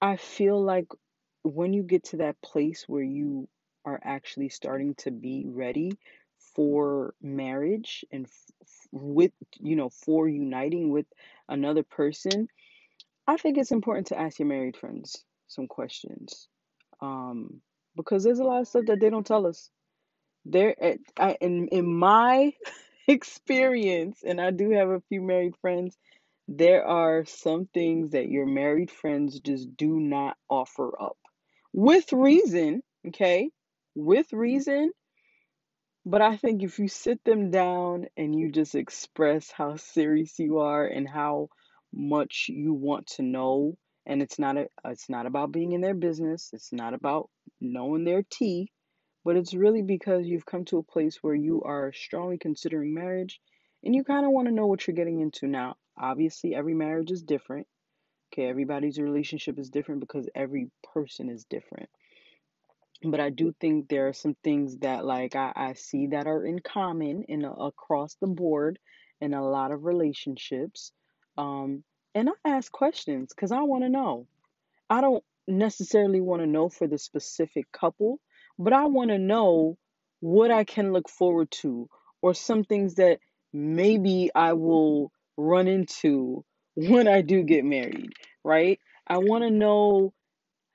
I 0.01 0.17
feel 0.17 0.63
like 0.63 0.87
when 1.43 1.73
you 1.73 1.83
get 1.83 2.05
to 2.05 2.19
that 2.19 2.41
place 2.43 2.85
where 2.87 3.03
you 3.03 3.49
are 3.85 4.01
actually 4.03 4.49
starting 4.51 4.95
to 4.97 5.11
be 5.11 5.47
ready 5.49 5.93
for 6.55 7.15
marriage 7.23 8.05
and 8.11 8.27
f- 8.27 8.87
with, 8.93 9.33
you 9.59 9.77
know, 9.77 9.91
for 9.91 10.29
uniting 10.29 10.91
with 10.91 11.07
another 11.49 11.83
person, 11.83 12.49
I 13.27 13.37
think 13.37 13.59
it's 13.59 13.73
important 13.73 14.09
to 14.09 14.19
ask 14.19 14.39
your 14.39 14.49
married 14.49 14.77
friends 14.77 15.25
some 15.49 15.67
questions. 15.67 16.49
Um, 17.01 17.61
because 17.97 18.25
there's 18.25 18.39
a 18.39 18.45
lot 18.45 18.61
of 18.61 18.69
stuff 18.69 18.87
that 18.87 19.01
they 19.01 19.11
don't 19.11 19.27
tell 19.27 19.47
us. 19.47 19.71
There, 20.45 20.75
I, 21.19 21.37
in 21.41 21.69
in 21.69 21.87
my 21.95 22.53
experience, 23.09 24.23
and 24.25 24.41
I 24.41 24.51
do 24.51 24.71
have 24.71 24.89
a 24.89 25.03
few 25.09 25.21
married 25.23 25.55
friends, 25.61 25.97
there 26.49 26.85
are 26.85 27.25
some 27.27 27.69
things 27.73 28.11
that 28.11 28.29
your 28.29 28.47
married 28.47 28.91
friends 28.91 29.39
just 29.41 29.77
do 29.77 30.01
not 30.01 30.37
offer 30.49 31.01
up. 31.01 31.17
With 31.73 32.13
reason, 32.13 32.83
okay? 33.09 33.51
With 33.95 34.33
reason, 34.33 34.91
but 36.05 36.21
I 36.21 36.37
think 36.37 36.63
if 36.63 36.79
you 36.79 36.89
sit 36.89 37.23
them 37.25 37.51
down 37.51 38.07
and 38.17 38.35
you 38.35 38.51
just 38.51 38.75
express 38.75 39.51
how 39.51 39.77
serious 39.77 40.39
you 40.39 40.59
are 40.59 40.85
and 40.87 41.09
how 41.09 41.49
much 41.93 42.47
you 42.49 42.75
want 42.75 43.07
to 43.09 43.23
know, 43.23 43.77
and 44.07 44.21
it's 44.21 44.39
not 44.39 44.57
a, 44.57 44.67
it's 44.85 45.09
not 45.09 45.27
about 45.27 45.53
being 45.53 45.73
in 45.73 45.81
their 45.81 45.95
business, 45.95 46.51
it's 46.53 46.73
not 46.73 46.95
about 46.95 47.31
knowing 47.61 48.05
their 48.05 48.25
tea, 48.29 48.73
but 49.25 49.37
it's 49.37 49.55
really 49.55 49.83
because 49.83 50.27
you've 50.27 50.47
come 50.47 50.65
to 50.67 50.79
a 50.79 50.83
place 50.83 51.19
where 51.23 51.35
you 51.35 51.63
are 51.63 51.93
strongly 51.93 52.39
considering 52.39 52.93
marriage 52.95 53.41
and 53.85 53.95
you 53.95 54.03
kind 54.03 54.27
of 54.27 54.33
want 54.33 54.49
to 54.49 54.55
know 54.55 54.67
what 54.67 54.87
you're 54.87 54.97
getting 54.97 55.21
into 55.21 55.47
now. 55.47 55.77
Obviously, 55.97 56.55
every 56.55 56.75
marriage 56.75 57.13
is 57.13 57.23
different. 57.23 57.67
Okay, 58.33 58.49
everybody's 58.49 58.99
relationship 58.99 59.59
is 59.59 59.71
different 59.71 60.01
because 60.01 60.29
every 60.35 60.71
person 60.95 61.29
is 61.29 61.45
different 61.45 61.91
but 63.05 63.21
I 63.21 63.31
do 63.31 63.55
think 63.61 63.89
there 63.89 64.09
are 64.09 64.13
some 64.13 64.37
things 64.45 64.79
that 64.79 65.05
like 65.05 65.35
I, 65.35 65.53
I 65.55 65.73
see 65.75 66.09
that 66.09 66.27
are 66.27 66.45
in 66.45 66.61
common 66.61 67.25
in 67.25 67.45
a, 67.45 67.53
across 67.53 68.15
the 68.21 68.27
board 68.27 68.79
in 69.21 69.35
a 69.35 69.47
lot 69.47 69.73
of 69.73 69.85
relationships. 69.85 70.93
Um, 71.39 71.85
and 72.15 72.29
I 72.29 72.49
ask 72.49 72.71
questions 72.71 73.33
because 73.35 73.53
I 73.53 73.63
want 73.63 73.85
to 73.85 73.89
know. 73.89 74.27
I 74.91 75.01
don't 75.01 75.25
necessarily 75.49 76.21
want 76.21 76.43
to 76.43 76.47
know 76.47 76.69
for 76.69 76.87
the 76.87 76.99
specific 76.99 77.71
couple, 77.73 78.21
but 78.59 78.73
I 78.73 78.87
want 78.87 79.11
to 79.11 79.19
know 79.19 79.79
what 80.21 80.51
I 80.51 80.65
can 80.65 80.93
look 80.93 81.09
forward 81.09 81.51
to 81.63 81.89
or 82.21 82.35
some 82.35 82.65
things 82.65 82.95
that 82.95 83.19
maybe 83.53 84.31
I 84.35 84.53
will 84.53 85.11
run 85.37 85.67
into 85.67 86.45
when 86.75 87.09
I 87.09 87.23
do 87.23 87.43
get 87.43 87.65
married, 87.65 88.13
right? 88.45 88.79
I 89.07 89.19
want 89.19 89.43
to 89.45 89.51
know 89.51 90.13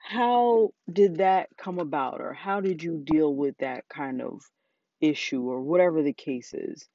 how 0.08 0.72
did 0.92 1.18
that 1.18 1.50
come 1.58 1.80
about, 1.80 2.22
or 2.22 2.34
how 2.34 2.62
did 2.62 2.82
you 2.82 3.04
deal 3.06 3.36
with 3.36 3.58
that 3.60 3.86
kind 3.90 4.22
of 4.22 4.42
issue, 5.02 5.44
or 5.44 5.62
whatever 5.62 6.02
the 6.02 6.14
case 6.14 6.54
is? 6.54 6.88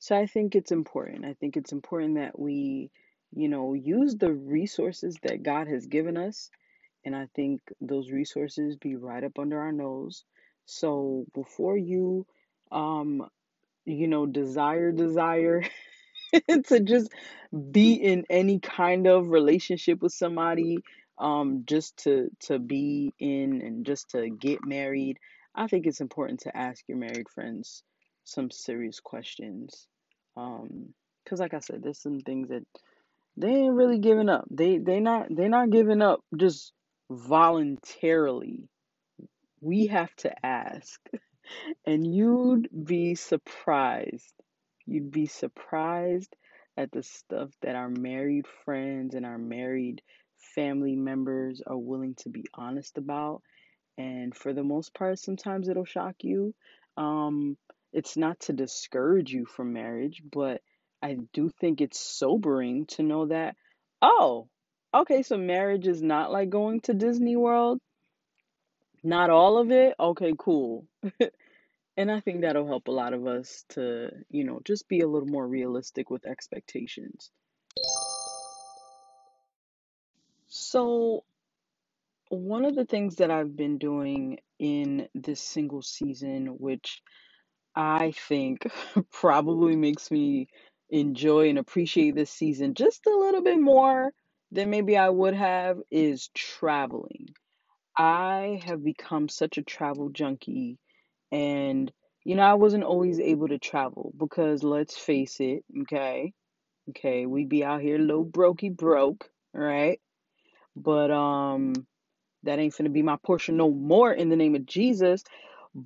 So 0.00 0.16
I 0.16 0.26
think 0.26 0.56
it's 0.56 0.72
important. 0.72 1.24
I 1.24 1.34
think 1.34 1.56
it's 1.56 1.72
important 1.72 2.16
that 2.16 2.38
we, 2.38 2.90
you 3.32 3.48
know, 3.48 3.74
use 3.74 4.16
the 4.16 4.32
resources 4.32 5.16
that 5.22 5.44
God 5.44 5.68
has 5.68 5.86
given 5.86 6.16
us. 6.16 6.50
And 7.04 7.16
I 7.16 7.28
think 7.36 7.60
those 7.80 8.10
resources 8.10 8.76
be 8.76 8.96
right 8.96 9.24
up 9.24 9.38
under 9.38 9.60
our 9.60 9.72
nose. 9.72 10.24
So 10.66 11.26
before 11.34 11.78
you, 11.78 12.26
um, 12.72 13.28
you 13.86 14.08
know, 14.08 14.26
desire, 14.26 14.92
desire 14.92 15.64
to 16.68 16.80
just 16.80 17.12
be 17.72 17.94
in 17.94 18.24
any 18.30 18.60
kind 18.60 19.06
of 19.06 19.30
relationship 19.30 20.02
with 20.02 20.12
somebody 20.12 20.78
um 21.18 21.62
just 21.66 21.96
to 21.98 22.28
to 22.40 22.58
be 22.58 23.12
in 23.18 23.62
and 23.62 23.86
just 23.86 24.10
to 24.10 24.28
get 24.30 24.64
married 24.64 25.18
i 25.54 25.66
think 25.66 25.86
it's 25.86 26.00
important 26.00 26.40
to 26.40 26.56
ask 26.56 26.84
your 26.88 26.98
married 26.98 27.28
friends 27.34 27.82
some 28.24 28.50
serious 28.50 29.00
questions 29.00 29.86
um 30.36 30.92
because 31.24 31.40
like 31.40 31.54
i 31.54 31.60
said 31.60 31.82
there's 31.82 32.00
some 32.00 32.20
things 32.20 32.48
that 32.48 32.64
they 33.36 33.48
ain't 33.48 33.74
really 33.74 33.98
giving 33.98 34.28
up 34.28 34.44
they 34.50 34.78
they 34.78 35.00
not 35.00 35.26
they 35.34 35.48
not 35.48 35.70
giving 35.70 36.02
up 36.02 36.20
just 36.36 36.72
voluntarily 37.10 38.68
we 39.60 39.86
have 39.86 40.14
to 40.16 40.46
ask 40.46 41.00
and 41.86 42.06
you'd 42.14 42.68
be 42.84 43.14
surprised. 43.14 44.34
You'd 44.86 45.10
be 45.10 45.26
surprised 45.26 46.34
at 46.76 46.92
the 46.92 47.02
stuff 47.02 47.50
that 47.62 47.74
our 47.74 47.88
married 47.88 48.46
friends 48.64 49.14
and 49.14 49.24
our 49.24 49.38
married 49.38 50.02
family 50.54 50.96
members 50.96 51.62
are 51.66 51.76
willing 51.76 52.14
to 52.16 52.28
be 52.28 52.44
honest 52.54 52.98
about. 52.98 53.42
And 53.98 54.34
for 54.34 54.52
the 54.52 54.62
most 54.62 54.94
part, 54.94 55.18
sometimes 55.18 55.68
it'll 55.68 55.84
shock 55.84 56.16
you. 56.20 56.54
Um, 56.96 57.56
it's 57.92 58.16
not 58.16 58.40
to 58.40 58.52
discourage 58.52 59.32
you 59.32 59.46
from 59.46 59.72
marriage, 59.72 60.22
but 60.30 60.60
I 61.02 61.18
do 61.32 61.50
think 61.60 61.80
it's 61.80 62.00
sobering 62.00 62.86
to 62.86 63.02
know 63.02 63.26
that, 63.26 63.56
oh, 64.02 64.48
okay, 64.94 65.22
so 65.22 65.36
marriage 65.36 65.86
is 65.86 66.02
not 66.02 66.30
like 66.30 66.50
going 66.50 66.80
to 66.82 66.94
Disney 66.94 67.36
World. 67.36 67.80
Not 69.02 69.30
all 69.30 69.58
of 69.58 69.70
it. 69.70 69.94
Okay, 69.98 70.32
cool. 70.36 70.86
And 71.96 72.10
I 72.10 72.20
think 72.20 72.42
that'll 72.42 72.66
help 72.66 72.88
a 72.88 72.92
lot 72.92 73.14
of 73.14 73.26
us 73.26 73.64
to, 73.70 74.10
you 74.28 74.44
know, 74.44 74.60
just 74.64 74.86
be 74.88 75.00
a 75.00 75.08
little 75.08 75.28
more 75.28 75.46
realistic 75.46 76.10
with 76.10 76.26
expectations. 76.26 77.30
So, 80.70 81.24
one 82.28 82.64
of 82.64 82.74
the 82.74 82.84
things 82.84 83.16
that 83.16 83.30
I've 83.30 83.56
been 83.56 83.78
doing 83.78 84.38
in 84.58 85.08
this 85.14 85.40
single 85.40 85.82
season, 85.82 86.46
which 86.58 87.02
I 87.76 88.12
think 88.28 88.66
probably 89.12 89.76
makes 89.76 90.10
me 90.10 90.48
enjoy 90.90 91.48
and 91.50 91.58
appreciate 91.58 92.14
this 92.14 92.30
season 92.30 92.74
just 92.74 93.06
a 93.06 93.16
little 93.16 93.42
bit 93.42 93.60
more 93.60 94.12
than 94.52 94.70
maybe 94.70 94.96
I 94.96 95.10
would 95.10 95.34
have, 95.34 95.78
is 95.90 96.30
traveling. 96.34 97.28
I 97.98 98.60
have 98.66 98.84
become 98.84 99.28
such 99.28 99.58
a 99.58 99.62
travel 99.64 100.10
junkie 100.10 100.78
and 101.32 101.92
you 102.24 102.36
know, 102.36 102.42
I 102.44 102.54
wasn't 102.54 102.84
always 102.84 103.20
able 103.20 103.48
to 103.48 103.58
travel 103.58 104.12
because 104.18 104.62
let's 104.62 104.96
face 104.98 105.40
it, 105.40 105.64
okay? 105.82 106.32
Okay, 106.90 107.26
we 107.26 107.44
be 107.46 107.64
out 107.64 107.82
here 107.82 107.98
low 107.98 108.24
brokey 108.24 108.76
broke, 108.76 109.30
right? 109.54 110.00
But 110.76 111.10
um 111.10 111.74
that 112.44 112.58
ain't 112.58 112.76
gonna 112.76 112.90
be 112.90 113.02
my 113.02 113.16
portion 113.24 113.56
no 113.56 113.70
more 113.70 114.12
in 114.12 114.28
the 114.28 114.36
name 114.36 114.54
of 114.54 114.66
Jesus. 114.66 115.24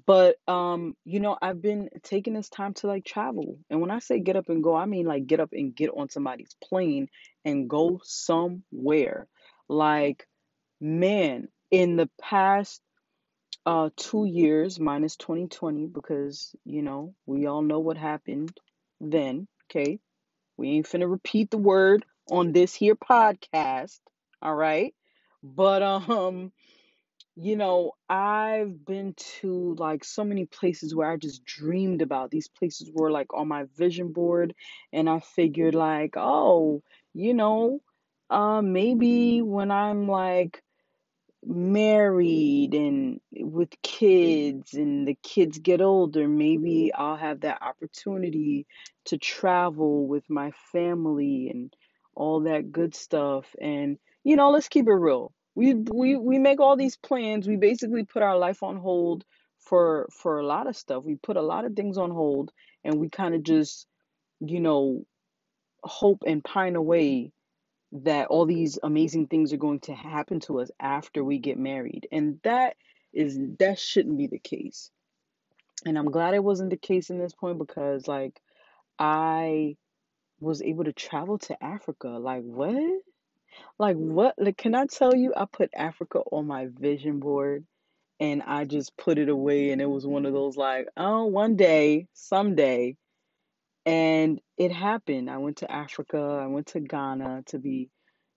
But 0.07 0.37
um, 0.47 0.95
you 1.05 1.19
know, 1.21 1.37
I've 1.43 1.61
been 1.61 1.89
taking 2.05 2.35
this 2.35 2.49
time 2.49 2.75
to 2.75 2.87
like 2.87 3.05
travel. 3.05 3.59
And 3.71 3.81
when 3.81 3.91
I 3.91 3.99
say 3.99 4.21
get 4.21 4.37
up 4.37 4.49
and 4.49 4.63
go, 4.63 4.77
I 4.77 4.87
mean 4.87 5.07
like 5.07 5.27
get 5.27 5.41
up 5.41 5.51
and 5.53 5.75
get 5.75 5.91
on 5.97 6.11
somebody's 6.11 6.55
plane 6.63 7.09
and 7.45 7.69
go 7.69 8.01
somewhere. 8.05 9.27
Like 9.69 10.27
man, 10.81 11.49
in 11.71 11.97
the 11.97 12.09
past 12.21 12.81
uh 13.67 13.91
two 13.97 14.25
years 14.25 14.81
minus 14.81 15.17
2020 15.17 15.87
because 15.87 16.55
you 16.65 16.83
know 16.83 17.15
we 17.27 17.47
all 17.47 17.63
know 17.63 17.79
what 17.81 17.99
happened 17.99 18.51
then 19.01 19.47
okay 19.67 19.99
we 20.57 20.71
ain't 20.71 20.87
finna 20.87 21.11
repeat 21.11 21.51
the 21.51 21.59
word 21.59 22.05
on 22.31 22.53
this 22.53 22.75
here 22.75 22.95
podcast 22.97 23.99
all 24.43 24.55
right 24.55 24.95
but 25.43 25.83
um 25.83 26.53
you 27.37 27.57
know 27.57 27.93
i've 28.09 28.85
been 28.85 29.15
to 29.17 29.75
like 29.79 30.05
so 30.05 30.25
many 30.25 30.47
places 30.47 30.95
where 30.95 31.11
i 31.11 31.17
just 31.17 31.45
dreamed 31.45 32.03
about 32.03 32.31
these 32.31 32.49
places 32.49 32.91
were 32.95 33.11
like 33.11 33.33
on 33.35 33.49
my 33.49 33.65
vision 33.77 34.13
board 34.13 34.55
and 34.93 35.09
i 35.09 35.21
figured 35.21 35.75
like 35.75 36.15
oh 36.17 36.83
you 37.15 37.35
know 37.35 37.81
uh 38.31 38.61
maybe 38.63 39.43
when 39.43 39.71
i'm 39.71 40.09
like 40.09 40.63
married 41.45 42.75
and 42.75 43.21
with 43.33 43.71
kids 43.83 44.75
and 44.75 45.09
the 45.09 45.17
kids 45.23 45.59
get 45.59 45.81
older, 45.81 46.29
maybe 46.29 46.93
I'll 46.95 47.17
have 47.17 47.41
that 47.41 47.63
opportunity 47.63 48.67
to 49.07 49.19
travel 49.19 50.07
with 50.07 50.29
my 50.29 50.53
family 50.73 51.49
and 51.51 51.75
all 52.15 52.41
that 52.41 52.73
good 52.73 52.95
stuff. 52.95 53.47
And 53.61 53.99
you 54.25 54.37
know, 54.37 54.51
let's 54.51 54.69
keep 54.69 54.87
it 54.87 54.93
real. 54.93 55.33
We 55.55 55.75
we 55.75 56.17
we 56.17 56.39
make 56.39 56.61
all 56.61 56.77
these 56.77 56.97
plans. 56.97 57.49
We 57.49 57.57
basically 57.57 58.05
put 58.05 58.23
our 58.23 58.39
life 58.39 58.63
on 58.63 58.77
hold 58.77 59.25
for 59.59 60.09
for 60.13 60.39
a 60.39 60.47
lot 60.47 60.67
of 60.67 60.77
stuff. 60.77 61.05
We 61.05 61.17
put 61.17 61.37
a 61.37 61.43
lot 61.43 61.65
of 61.65 61.75
things 61.75 61.99
on 61.99 62.11
hold 62.11 62.53
and 62.85 62.99
we 62.99 63.09
kind 63.09 63.35
of 63.35 63.43
just, 63.43 63.87
you 64.41 64.61
know, 64.61 65.05
hope 65.83 66.23
and 66.27 66.45
pine 66.45 66.77
away 66.77 67.33
that 67.93 68.29
all 68.29 68.47
these 68.47 68.79
amazing 68.83 69.27
things 69.27 69.53
are 69.53 69.59
going 69.59 69.81
to 69.81 69.95
happen 69.95 70.41
to 70.41 70.61
us 70.61 70.71
after 70.81 71.25
we 71.25 71.39
get 71.39 71.59
married. 71.59 72.07
And 72.13 72.39
that 72.45 72.77
is 73.13 73.39
that 73.59 73.79
shouldn't 73.79 74.19
be 74.19 74.29
the 74.29 74.39
case. 74.39 74.91
And 75.85 75.99
I'm 75.99 76.11
glad 76.11 76.35
it 76.35 76.45
wasn't 76.45 76.71
the 76.71 76.77
case 76.77 77.11
in 77.11 77.19
this 77.19 77.33
point 77.33 77.59
because 77.59 78.07
like 78.07 78.41
I 78.99 79.77
was 80.41 80.63
able 80.63 80.85
to 80.85 80.93
travel 80.93 81.39
to 81.39 81.63
Africa. 81.63 82.09
Like 82.09 82.43
what? 82.43 83.01
Like 83.79 83.97
what? 83.97 84.35
Like 84.39 84.57
can 84.59 84.75
I 84.75 84.87
tell 84.87 85.15
you 85.15 85.35
I 85.37 85.47
put 85.47 85.71
Africa 85.77 86.21
on 86.33 86.47
my 86.47 86.69
vision 86.79 87.21
board 87.21 87.67
and 88.21 88.43
I 88.43 88.65
just 88.67 88.97
put 88.97 89.19
it 89.19 89.29
away 89.31 89.71
and 89.73 89.83
it 89.83 89.87
was 89.91 90.07
one 90.07 90.27
of 90.27 90.33
those 90.35 90.57
like, 90.57 90.89
oh, 90.97 91.27
one 91.27 91.57
day, 91.57 92.09
someday 92.15 92.95
and 93.87 94.41
it 94.59 94.73
happened. 94.73 95.31
I 95.31 95.39
went 95.39 95.59
to 95.59 95.71
Africa, 95.71 96.41
I 96.43 96.47
went 96.47 96.69
to 96.69 96.81
Ghana 96.81 97.45
to 97.47 97.59
be 97.59 97.91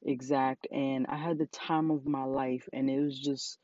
exact, 0.03 0.67
and 0.71 1.05
I 1.07 1.17
had 1.17 1.37
the 1.37 1.47
time 1.47 1.91
of 1.91 2.05
my 2.05 2.23
life. 2.23 2.67
And 2.73 2.89
it 2.89 2.99
was 2.99 3.19
just, 3.19 3.59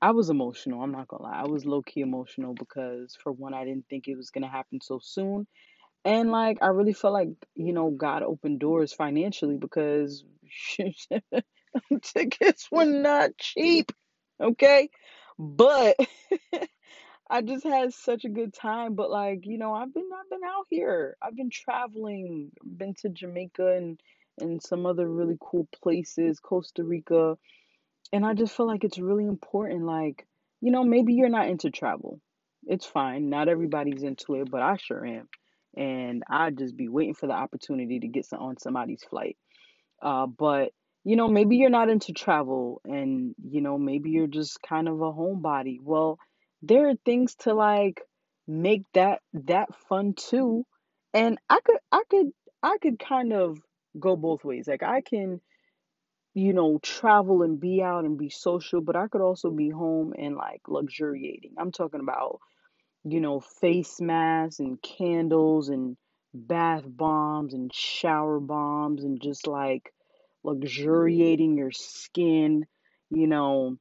I 0.00 0.12
was 0.12 0.30
emotional. 0.30 0.82
I'm 0.82 0.92
not 0.92 1.08
gonna 1.08 1.24
lie. 1.24 1.42
I 1.42 1.46
was 1.46 1.66
low 1.66 1.82
key 1.82 2.00
emotional 2.00 2.54
because, 2.54 3.16
for 3.22 3.32
one, 3.32 3.54
I 3.54 3.64
didn't 3.64 3.86
think 3.90 4.08
it 4.08 4.16
was 4.16 4.30
gonna 4.30 4.48
happen 4.48 4.80
so 4.80 4.98
soon. 5.02 5.46
And 6.04 6.30
like, 6.30 6.58
I 6.60 6.66
really 6.68 6.92
felt 6.92 7.14
like, 7.14 7.30
you 7.54 7.72
know, 7.72 7.90
God 7.90 8.22
opened 8.22 8.60
doors 8.60 8.92
financially 8.92 9.56
because 9.56 10.24
tickets 12.02 12.68
were 12.70 12.84
not 12.84 13.30
cheap. 13.38 13.90
Okay. 14.40 14.90
But 15.38 15.96
I 17.30 17.40
just 17.42 17.64
had 17.64 17.92
such 17.94 18.24
a 18.24 18.28
good 18.28 18.52
time, 18.52 18.94
but 18.94 19.10
like, 19.10 19.46
you 19.46 19.58
know, 19.58 19.72
I've 19.72 19.92
been 19.92 20.08
I've 20.14 20.30
been 20.30 20.46
out 20.46 20.66
here. 20.68 21.16
I've 21.22 21.36
been 21.36 21.50
traveling, 21.50 22.52
been 22.64 22.94
to 23.00 23.08
Jamaica 23.08 23.76
and 23.76 24.00
and 24.38 24.62
some 24.62 24.84
other 24.84 25.08
really 25.08 25.36
cool 25.40 25.68
places, 25.82 26.40
Costa 26.40 26.84
Rica, 26.84 27.36
and 28.12 28.26
I 28.26 28.34
just 28.34 28.56
feel 28.56 28.66
like 28.66 28.84
it's 28.84 28.98
really 28.98 29.24
important 29.24 29.84
like, 29.84 30.26
you 30.60 30.70
know, 30.70 30.84
maybe 30.84 31.14
you're 31.14 31.28
not 31.28 31.48
into 31.48 31.70
travel. 31.70 32.20
It's 32.66 32.86
fine. 32.86 33.30
Not 33.30 33.48
everybody's 33.48 34.02
into 34.02 34.36
it, 34.36 34.50
but 34.50 34.62
I 34.62 34.76
sure 34.76 35.04
am. 35.04 35.28
And 35.76 36.22
I'd 36.28 36.58
just 36.58 36.76
be 36.76 36.88
waiting 36.88 37.14
for 37.14 37.26
the 37.26 37.32
opportunity 37.34 38.00
to 38.00 38.08
get 38.08 38.26
on 38.32 38.58
somebody's 38.58 39.02
flight. 39.04 39.36
Uh, 40.02 40.26
but 40.26 40.72
you 41.04 41.16
know, 41.16 41.28
maybe 41.28 41.56
you're 41.56 41.70
not 41.70 41.90
into 41.90 42.12
travel 42.12 42.80
and 42.84 43.34
you 43.42 43.60
know, 43.60 43.78
maybe 43.78 44.10
you're 44.10 44.26
just 44.26 44.58
kind 44.62 44.88
of 44.88 45.00
a 45.00 45.12
homebody. 45.12 45.78
Well, 45.82 46.18
there 46.62 46.88
are 46.88 46.94
things 47.04 47.34
to 47.40 47.54
like 47.54 48.00
make 48.46 48.82
that 48.94 49.20
that 49.34 49.68
fun 49.88 50.14
too. 50.14 50.64
And 51.12 51.38
I 51.48 51.60
could 51.64 51.78
I 51.92 52.02
could 52.10 52.30
I 52.62 52.78
could 52.80 52.98
kind 52.98 53.32
of 53.32 53.58
go 53.98 54.16
both 54.16 54.44
ways. 54.44 54.66
Like 54.66 54.82
I 54.82 55.02
can, 55.02 55.40
you 56.34 56.52
know, 56.54 56.78
travel 56.82 57.42
and 57.42 57.60
be 57.60 57.82
out 57.82 58.04
and 58.04 58.18
be 58.18 58.30
social, 58.30 58.80
but 58.80 58.96
I 58.96 59.08
could 59.08 59.20
also 59.20 59.50
be 59.50 59.70
home 59.70 60.14
and 60.18 60.36
like 60.36 60.62
luxuriating. 60.68 61.54
I'm 61.58 61.72
talking 61.72 62.00
about 62.00 62.40
you 63.04 63.20
know, 63.20 63.40
face 63.40 64.00
masks 64.00 64.60
and 64.60 64.80
candles 64.82 65.68
and 65.68 65.96
bath 66.34 66.84
bombs 66.86 67.54
and 67.54 67.72
shower 67.74 68.40
bombs 68.40 69.04
and 69.04 69.20
just 69.22 69.46
like 69.46 69.92
luxuriating 70.44 71.56
your 71.56 71.70
skin, 71.72 72.66
you 73.10 73.26
know, 73.26 73.76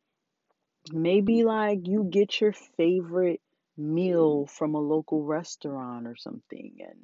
maybe 0.92 1.44
like 1.44 1.88
you 1.88 2.04
get 2.10 2.40
your 2.42 2.54
favorite 2.78 3.42
meal 3.78 4.46
from 4.46 4.76
a 4.76 4.80
local 4.80 5.24
restaurant 5.24 6.08
or 6.08 6.16
something 6.16 6.76
and 6.80 7.00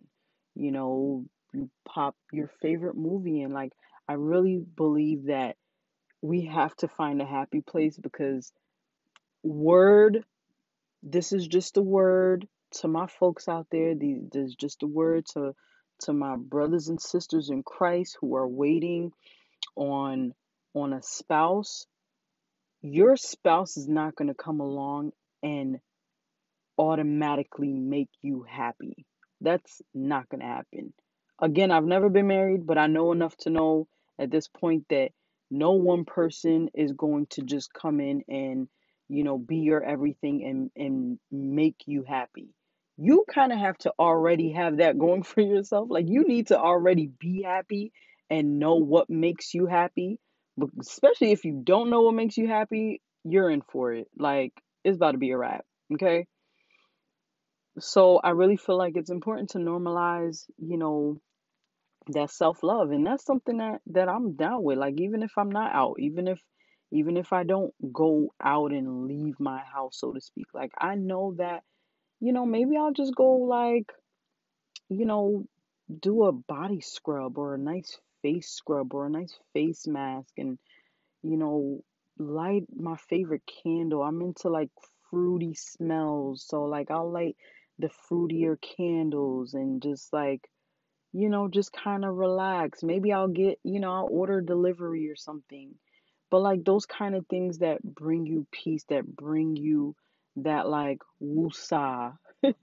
you 0.55 0.71
know, 0.71 1.25
you 1.53 1.69
pop 1.87 2.15
your 2.33 2.49
favorite 2.61 2.97
movie 2.97 3.41
and 3.41 3.53
like 3.53 3.71
I 4.07 4.13
really 4.13 4.57
believe 4.75 5.25
that 5.27 5.55
we 6.21 6.45
have 6.45 6.75
to 6.77 6.87
find 6.87 7.21
a 7.21 7.25
happy 7.25 7.61
place 7.61 7.97
because 7.97 8.51
word 9.43 10.23
this 11.03 11.31
is 11.31 11.47
just 11.47 11.77
a 11.77 11.81
word 11.81 12.47
to 12.71 12.87
my 12.87 13.07
folks 13.07 13.47
out 13.47 13.67
there. 13.71 13.95
This 13.95 14.49
is 14.49 14.55
just 14.55 14.83
a 14.83 14.87
word 14.87 15.25
to 15.33 15.53
to 16.01 16.13
my 16.13 16.37
brothers 16.37 16.87
and 16.87 17.01
sisters 17.01 17.49
in 17.49 17.61
Christ 17.63 18.17
who 18.21 18.35
are 18.35 18.47
waiting 18.47 19.11
on 19.75 20.33
on 20.73 20.93
a 20.93 21.01
spouse. 21.01 21.85
Your 22.81 23.17
spouse 23.17 23.75
is 23.75 23.87
not 23.87 24.15
going 24.15 24.29
to 24.29 24.33
come 24.33 24.61
along 24.61 25.11
and 25.43 25.79
automatically 26.77 27.73
make 27.73 28.09
you 28.21 28.45
happy. 28.47 29.05
That's 29.41 29.81
not 29.93 30.29
going 30.29 30.41
to 30.41 30.47
happen. 30.47 30.93
Again, 31.41 31.71
I've 31.71 31.85
never 31.85 32.09
been 32.09 32.27
married, 32.27 32.65
but 32.65 32.77
I 32.77 32.87
know 32.87 33.11
enough 33.11 33.35
to 33.37 33.49
know 33.49 33.87
at 34.17 34.31
this 34.31 34.47
point 34.47 34.85
that 34.89 35.11
no 35.51 35.71
one 35.73 36.05
person 36.05 36.69
is 36.73 36.91
going 36.93 37.27
to 37.31 37.41
just 37.41 37.73
come 37.73 37.99
in 37.99 38.23
and, 38.29 38.67
you 39.09 39.23
know, 39.23 39.37
be 39.37 39.57
your 39.57 39.83
everything 39.83 40.45
and 40.45 40.71
and 40.75 41.19
make 41.31 41.83
you 41.87 42.03
happy. 42.07 42.49
You 42.97 43.25
kind 43.33 43.51
of 43.51 43.59
have 43.59 43.77
to 43.79 43.93
already 43.99 44.51
have 44.53 44.77
that 44.77 44.97
going 44.97 45.23
for 45.31 45.41
yourself. 45.41 45.89
Like 45.91 46.07
you 46.07 46.25
need 46.27 46.47
to 46.47 46.59
already 46.59 47.07
be 47.19 47.43
happy 47.43 47.91
and 48.29 48.59
know 48.59 48.75
what 48.75 49.09
makes 49.09 49.53
you 49.53 49.65
happy. 49.65 50.19
But 50.57 50.69
especially 50.79 51.31
if 51.31 51.45
you 51.45 51.61
don't 51.63 51.89
know 51.89 52.01
what 52.01 52.13
makes 52.15 52.37
you 52.37 52.47
happy, 52.47 53.01
you're 53.23 53.49
in 53.49 53.61
for 53.61 53.93
it. 53.93 54.07
Like 54.17 54.53
it's 54.83 54.97
about 54.97 55.13
to 55.13 55.17
be 55.17 55.31
a 55.31 55.37
wrap. 55.37 55.65
Okay. 55.93 56.27
So 57.79 58.17
I 58.17 58.31
really 58.31 58.57
feel 58.57 58.77
like 58.77 58.93
it's 58.95 59.09
important 59.09 59.51
to 59.51 59.57
normalize, 59.57 60.45
you 60.57 60.77
know, 60.77 61.19
that 62.09 62.31
self-love 62.31 62.91
and 62.91 63.05
that's 63.05 63.25
something 63.25 63.57
that 63.57 63.81
that 63.87 64.09
I'm 64.09 64.33
down 64.35 64.63
with. 64.63 64.77
Like 64.77 64.95
even 64.99 65.23
if 65.23 65.31
I'm 65.37 65.51
not 65.51 65.73
out, 65.73 65.97
even 65.99 66.27
if 66.27 66.39
even 66.91 67.17
if 67.17 67.33
I 67.33 67.43
don't 67.43 67.73
go 67.93 68.33
out 68.41 68.71
and 68.71 69.05
leave 69.07 69.39
my 69.39 69.59
house, 69.59 69.99
so 69.99 70.13
to 70.13 70.21
speak, 70.21 70.47
like 70.53 70.71
I 70.77 70.95
know 70.95 71.35
that, 71.37 71.63
you 72.19 72.33
know, 72.33 72.45
maybe 72.45 72.77
I'll 72.77 72.93
just 72.93 73.15
go 73.15 73.37
like, 73.37 73.91
you 74.89 75.05
know, 75.05 75.45
do 76.01 76.23
a 76.25 76.31
body 76.31 76.81
scrub 76.81 77.37
or 77.37 77.55
a 77.55 77.59
nice 77.59 77.97
face 78.21 78.49
scrub 78.49 78.93
or 78.93 79.05
a 79.07 79.09
nice 79.09 79.37
face 79.53 79.87
mask 79.87 80.33
and, 80.37 80.59
you 81.23 81.37
know, 81.37 81.83
light 82.17 82.65
my 82.75 82.97
favorite 83.09 83.43
candle. 83.63 84.03
I'm 84.03 84.21
into 84.21 84.49
like 84.49 84.69
fruity 85.09 85.55
smells, 85.55 86.45
so 86.47 86.63
like 86.65 86.91
I'll 86.91 87.11
light 87.11 87.37
the 87.79 87.89
fruitier 88.09 88.57
candles 88.61 89.53
and 89.53 89.81
just 89.81 90.13
like 90.13 90.49
you 91.13 91.29
know, 91.29 91.47
just 91.47 91.73
kind 91.73 92.05
of 92.05 92.15
relax. 92.15 92.83
Maybe 92.83 93.11
I'll 93.13 93.27
get, 93.29 93.59
you 93.63 93.79
know, 93.79 93.91
I'll 93.91 94.07
order 94.11 94.41
delivery 94.41 95.09
or 95.09 95.15
something. 95.15 95.75
But 96.31 96.41
like 96.41 96.63
those 96.63 96.85
kind 96.85 97.15
of 97.15 97.25
things 97.27 97.59
that 97.59 97.83
bring 97.83 98.25
you 98.25 98.45
peace, 98.51 98.83
that 98.89 99.05
bring 99.05 99.55
you 99.55 99.95
that 100.37 100.67
like 100.67 100.99
woosah. 101.21 102.17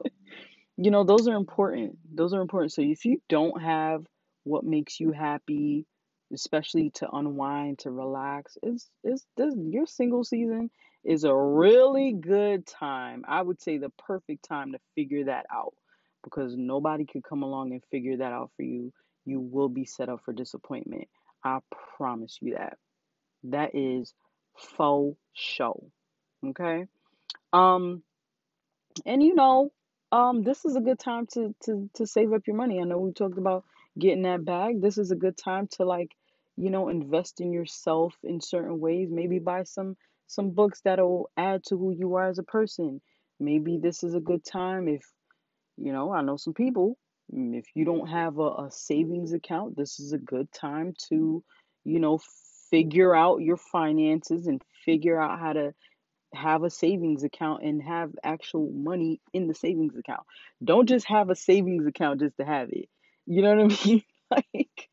You 0.76 0.90
know, 0.90 1.04
those 1.04 1.26
are 1.26 1.36
important. 1.36 1.98
Those 2.14 2.34
are 2.34 2.40
important. 2.40 2.72
So 2.72 2.82
if 2.82 3.04
you 3.06 3.20
don't 3.28 3.62
have 3.62 4.04
what 4.44 4.64
makes 4.64 5.00
you 5.00 5.10
happy, 5.12 5.86
especially 6.34 6.90
to 6.96 7.10
unwind, 7.10 7.78
to 7.80 7.90
relax, 7.90 8.58
it's 8.62 8.90
it's 9.02 9.26
this 9.36 9.54
your 9.56 9.86
single 9.86 10.22
season 10.22 10.70
is 11.04 11.24
a 11.24 11.34
really 11.34 12.12
good 12.12 12.66
time. 12.66 13.24
I 13.26 13.40
would 13.40 13.62
say 13.62 13.78
the 13.78 13.90
perfect 14.06 14.46
time 14.46 14.72
to 14.72 14.78
figure 14.94 15.24
that 15.26 15.46
out 15.50 15.72
because 16.22 16.54
nobody 16.56 17.06
could 17.06 17.24
come 17.24 17.42
along 17.42 17.72
and 17.72 17.82
figure 17.90 18.18
that 18.18 18.32
out 18.32 18.50
for 18.56 18.62
you. 18.62 18.92
You 19.24 19.40
will 19.40 19.68
be 19.70 19.86
set 19.86 20.08
up 20.10 20.20
for 20.24 20.32
disappointment. 20.34 21.08
I 21.42 21.60
promise 21.96 22.38
you 22.42 22.54
that. 22.54 22.76
That 23.44 23.74
is 23.74 24.14
faux 24.56 25.16
show. 25.34 25.90
Okay. 26.44 26.86
Um, 27.52 28.02
and 29.04 29.22
you 29.22 29.34
know, 29.34 29.72
um, 30.12 30.42
this 30.42 30.64
is 30.64 30.76
a 30.76 30.80
good 30.80 30.98
time 30.98 31.26
to 31.32 31.54
to 31.64 31.90
to 31.94 32.06
save 32.06 32.32
up 32.32 32.46
your 32.46 32.56
money. 32.56 32.80
I 32.80 32.84
know 32.84 32.98
we 32.98 33.12
talked 33.12 33.38
about 33.38 33.64
getting 33.98 34.22
that 34.22 34.44
bag. 34.44 34.80
This 34.80 34.98
is 34.98 35.10
a 35.10 35.16
good 35.16 35.36
time 35.36 35.68
to 35.72 35.84
like, 35.84 36.12
you 36.56 36.70
know, 36.70 36.88
invest 36.88 37.40
in 37.40 37.52
yourself 37.52 38.14
in 38.22 38.40
certain 38.40 38.80
ways. 38.80 39.08
Maybe 39.10 39.38
buy 39.38 39.64
some 39.64 39.96
some 40.26 40.50
books 40.50 40.80
that'll 40.82 41.30
add 41.36 41.64
to 41.64 41.76
who 41.76 41.92
you 41.92 42.14
are 42.14 42.28
as 42.28 42.38
a 42.38 42.42
person. 42.42 43.00
Maybe 43.38 43.78
this 43.78 44.02
is 44.02 44.14
a 44.14 44.20
good 44.20 44.44
time 44.44 44.88
if, 44.88 45.04
you 45.76 45.92
know, 45.92 46.12
I 46.12 46.22
know 46.22 46.36
some 46.36 46.54
people, 46.54 46.96
if 47.32 47.66
you 47.74 47.84
don't 47.84 48.08
have 48.08 48.38
a, 48.38 48.48
a 48.64 48.68
savings 48.70 49.32
account, 49.32 49.76
this 49.76 50.00
is 50.00 50.12
a 50.12 50.18
good 50.18 50.50
time 50.52 50.94
to, 51.10 51.44
you 51.84 52.00
know, 52.00 52.18
figure 52.70 53.14
out 53.14 53.42
your 53.42 53.56
finances 53.56 54.46
and 54.46 54.62
figure 54.84 55.20
out 55.20 55.38
how 55.38 55.52
to 55.52 55.74
have 56.34 56.62
a 56.62 56.70
savings 56.70 57.24
account 57.24 57.62
and 57.62 57.82
have 57.82 58.10
actual 58.22 58.70
money 58.72 59.20
in 59.32 59.46
the 59.48 59.54
savings 59.54 59.96
account. 59.96 60.22
Don't 60.62 60.88
just 60.88 61.06
have 61.06 61.30
a 61.30 61.36
savings 61.36 61.86
account 61.86 62.20
just 62.20 62.36
to 62.38 62.44
have 62.44 62.68
it. 62.70 62.88
You 63.26 63.42
know 63.42 63.56
what 63.56 63.72
I 63.72 63.84
mean? 63.86 64.02
like 64.30 64.88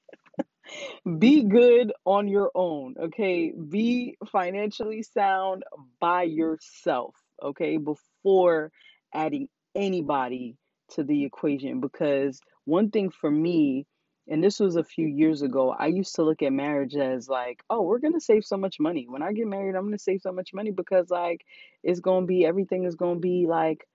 be 1.20 1.44
good 1.44 1.92
on 2.06 2.28
your 2.28 2.52
own, 2.56 2.96
okay? 3.00 3.52
Be 3.52 4.18
financially 4.32 5.04
sound 5.04 5.64
by 6.00 6.24
yourself, 6.24 7.16
okay? 7.42 7.78
Before 7.78 8.72
adding 9.14 9.50
anybody 9.76 10.58
to 10.92 11.04
the 11.04 11.26
equation 11.26 11.82
because 11.82 12.40
one 12.66 12.90
thing 12.92 13.10
for 13.10 13.30
me 13.30 13.86
and 14.28 14.44
this 14.44 14.60
was 14.60 14.76
a 14.76 14.84
few 14.84 15.08
mm-hmm. 15.08 15.20
years 15.20 15.42
ago, 15.42 15.76
I 15.78 15.88
used 15.88 16.16
to 16.16 16.24
look 16.24 16.42
at 16.42 16.54
marriage 16.54 16.96
as 16.96 17.28
like, 17.28 17.64
oh, 17.70 17.82
we're 17.82 18.00
going 18.00 18.14
to 18.14 18.22
save 18.22 18.46
so 18.46 18.58
much 18.58 18.80
money. 18.80 19.06
When 19.08 19.22
I 19.22 19.34
get 19.34 19.48
married, 19.48 19.76
I'm 19.76 19.84
going 19.84 19.98
to 19.98 20.04
save 20.04 20.22
so 20.22 20.32
much 20.32 20.54
money 20.54 20.72
because 20.72 21.10
like 21.10 21.46
it's 21.84 22.00
going 22.00 22.24
to 22.24 22.28
be 22.28 22.46
everything 22.46 22.86
is 22.86 22.96
going 22.96 23.16
to 23.16 23.22
be 23.22 23.46
like, 23.48 23.88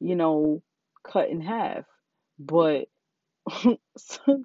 you 0.00 0.16
know, 0.16 0.62
cut 1.04 1.28
in 1.28 1.40
half. 1.40 1.84
But 2.38 2.88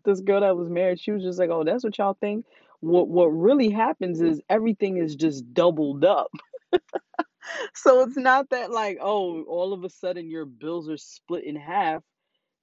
this 0.06 0.22
girl 0.22 0.42
that 0.42 0.56
was 0.56 0.70
married, 0.70 1.00
she 1.00 1.12
was 1.12 1.24
just 1.24 1.40
like, 1.40 1.50
"Oh, 1.50 1.64
that's 1.64 1.84
what 1.84 1.98
y'all 1.98 2.18
think." 2.20 2.46
What 2.80 3.08
what 3.08 3.28
really 3.28 3.70
happens 3.70 4.22
is 4.22 4.42
everything 4.50 4.98
is 4.98 5.16
just 5.16 5.54
doubled 5.54 6.06
up. 6.06 6.32
so 7.74 8.02
it's 8.02 8.18
not 8.18 8.50
that 8.52 8.72
like, 8.72 9.00
oh, 9.02 9.44
all 9.44 9.74
of 9.74 9.84
a 9.84 9.90
sudden 9.90 10.30
your 10.30 10.46
bills 10.46 10.90
are 10.90 10.98
split 10.98 11.44
in 11.44 11.56
half. 11.56 12.04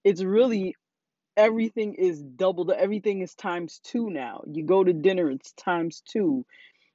It's 0.04 0.22
really 0.22 0.76
everything 1.38 1.94
is 1.94 2.20
doubled. 2.20 2.72
Everything 2.72 3.22
is 3.22 3.34
times 3.34 3.80
two 3.84 4.10
now. 4.10 4.42
You 4.46 4.64
go 4.64 4.82
to 4.82 4.92
dinner, 4.92 5.30
it's 5.30 5.52
times 5.52 6.02
two. 6.06 6.44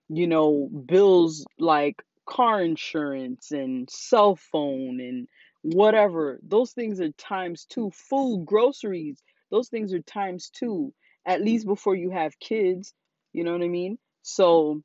You 0.09 0.27
know, 0.27 0.69
bills 0.85 1.45
like 1.57 2.03
car 2.27 2.61
insurance 2.61 3.51
and 3.51 3.89
cell 3.89 4.35
phone 4.35 4.99
and 4.99 5.27
whatever. 5.61 6.39
Those 6.43 6.73
things 6.73 6.99
are 6.99 7.11
times 7.13 7.65
two. 7.65 7.89
Food, 7.91 8.45
groceries, 8.45 9.23
those 9.49 9.69
things 9.69 9.93
are 9.93 10.01
times 10.01 10.51
two. 10.53 10.93
At 11.25 11.41
least 11.41 11.65
before 11.65 11.95
you 11.95 12.11
have 12.11 12.37
kids. 12.39 12.93
You 13.31 13.45
know 13.45 13.53
what 13.53 13.63
I 13.63 13.69
mean? 13.69 13.97
So 14.23 14.83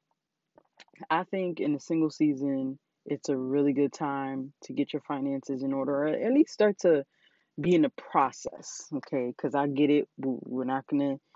I 1.10 1.24
think 1.24 1.58
in 1.58 1.74
a 1.74 1.80
single 1.80 2.10
season, 2.10 2.78
it's 3.04 3.28
a 3.28 3.36
really 3.36 3.72
good 3.72 3.92
time 3.92 4.52
to 4.64 4.72
get 4.72 4.92
your 4.92 5.02
finances 5.02 5.62
in 5.64 5.72
order, 5.72 6.04
or 6.04 6.08
at 6.08 6.32
least 6.32 6.52
start 6.52 6.78
to 6.80 7.04
be 7.60 7.74
in 7.74 7.82
the 7.82 7.90
process, 7.90 8.86
okay? 8.94 9.28
Because 9.28 9.54
I 9.54 9.66
get 9.68 9.90
it. 9.90 10.08
We're 10.18 10.64
not 10.64 10.86
going 10.88 11.18
to 11.18 11.34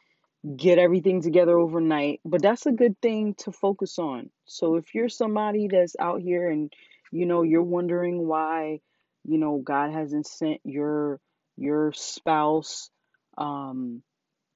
get 0.56 0.78
everything 0.78 1.22
together 1.22 1.58
overnight, 1.58 2.20
but 2.24 2.42
that's 2.42 2.66
a 2.66 2.72
good 2.72 3.00
thing 3.00 3.35
to 3.38 3.52
focus 3.52 3.98
on. 3.98 4.30
So 4.46 4.76
if 4.76 4.94
you're 4.94 5.08
somebody 5.08 5.68
that's 5.68 5.96
out 6.00 6.20
here 6.20 6.50
and 6.50 6.72
you 7.12 7.26
know 7.26 7.42
you're 7.42 7.62
wondering 7.62 8.26
why, 8.26 8.80
you 9.24 9.38
know, 9.38 9.58
God 9.64 9.92
hasn't 9.92 10.26
sent 10.26 10.61
your 10.64 11.20
your 11.58 11.92
spouse 11.92 12.90
um 13.38 14.02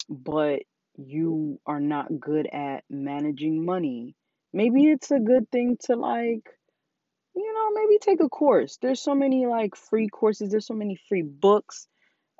but 0.08 0.62
you 0.96 1.60
are 1.66 1.80
not 1.80 2.20
good 2.20 2.48
at 2.52 2.84
managing 2.90 3.64
money. 3.64 4.14
Maybe 4.52 4.86
it's 4.86 5.10
a 5.10 5.18
good 5.20 5.50
thing 5.50 5.76
to 5.86 5.96
like 5.96 6.48
you 7.36 7.54
know, 7.54 7.70
maybe 7.80 7.98
take 7.98 8.20
a 8.20 8.28
course. 8.28 8.78
There's 8.80 9.00
so 9.00 9.14
many 9.14 9.46
like 9.46 9.76
free 9.76 10.08
courses, 10.08 10.50
there's 10.50 10.66
so 10.66 10.74
many 10.74 10.98
free 11.08 11.22
books. 11.22 11.86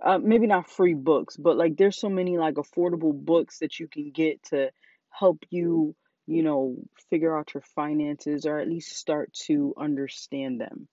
Uh, 0.02 0.18
maybe 0.18 0.46
not 0.46 0.70
free 0.70 0.92
books, 0.92 1.38
but 1.38 1.56
like 1.56 1.76
there's 1.76 1.98
so 1.98 2.10
many 2.10 2.36
like 2.36 2.56
affordable 2.56 3.14
books 3.14 3.60
that 3.60 3.80
you 3.80 3.88
can 3.88 4.10
get 4.10 4.42
to 4.42 4.70
help 5.08 5.38
you, 5.48 5.94
you 6.26 6.42
know, 6.42 6.76
figure 7.08 7.36
out 7.36 7.54
your 7.54 7.62
finances 7.74 8.44
or 8.44 8.58
at 8.58 8.68
least 8.68 8.94
start 8.94 9.32
to 9.32 9.72
understand 9.78 10.60
them. 10.60 10.86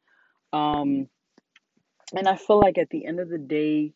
Um, 0.53 1.07
and 2.15 2.27
I 2.29 2.37
feel 2.37 2.59
like 2.59 2.77
at 2.77 2.89
the 2.89 3.05
end 3.05 3.19
of 3.19 3.27
the 3.27 3.37
day, 3.37 3.91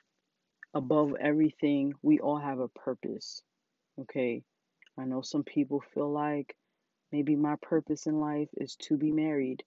above 0.73 1.15
everything, 1.19 1.93
we 2.01 2.19
all 2.19 2.37
have 2.37 2.59
a 2.59 2.67
purpose. 2.67 3.41
Okay. 4.01 4.43
I 4.97 5.05
know 5.05 5.21
some 5.21 5.43
people 5.43 5.81
feel 5.93 6.11
like 6.11 6.55
maybe 7.11 7.35
my 7.35 7.55
purpose 7.61 8.07
in 8.07 8.19
life 8.19 8.49
is 8.57 8.75
to 8.87 8.97
be 8.97 9.11
married. 9.11 9.63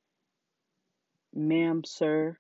Ma'am, 1.35 1.83
sir, 1.85 2.39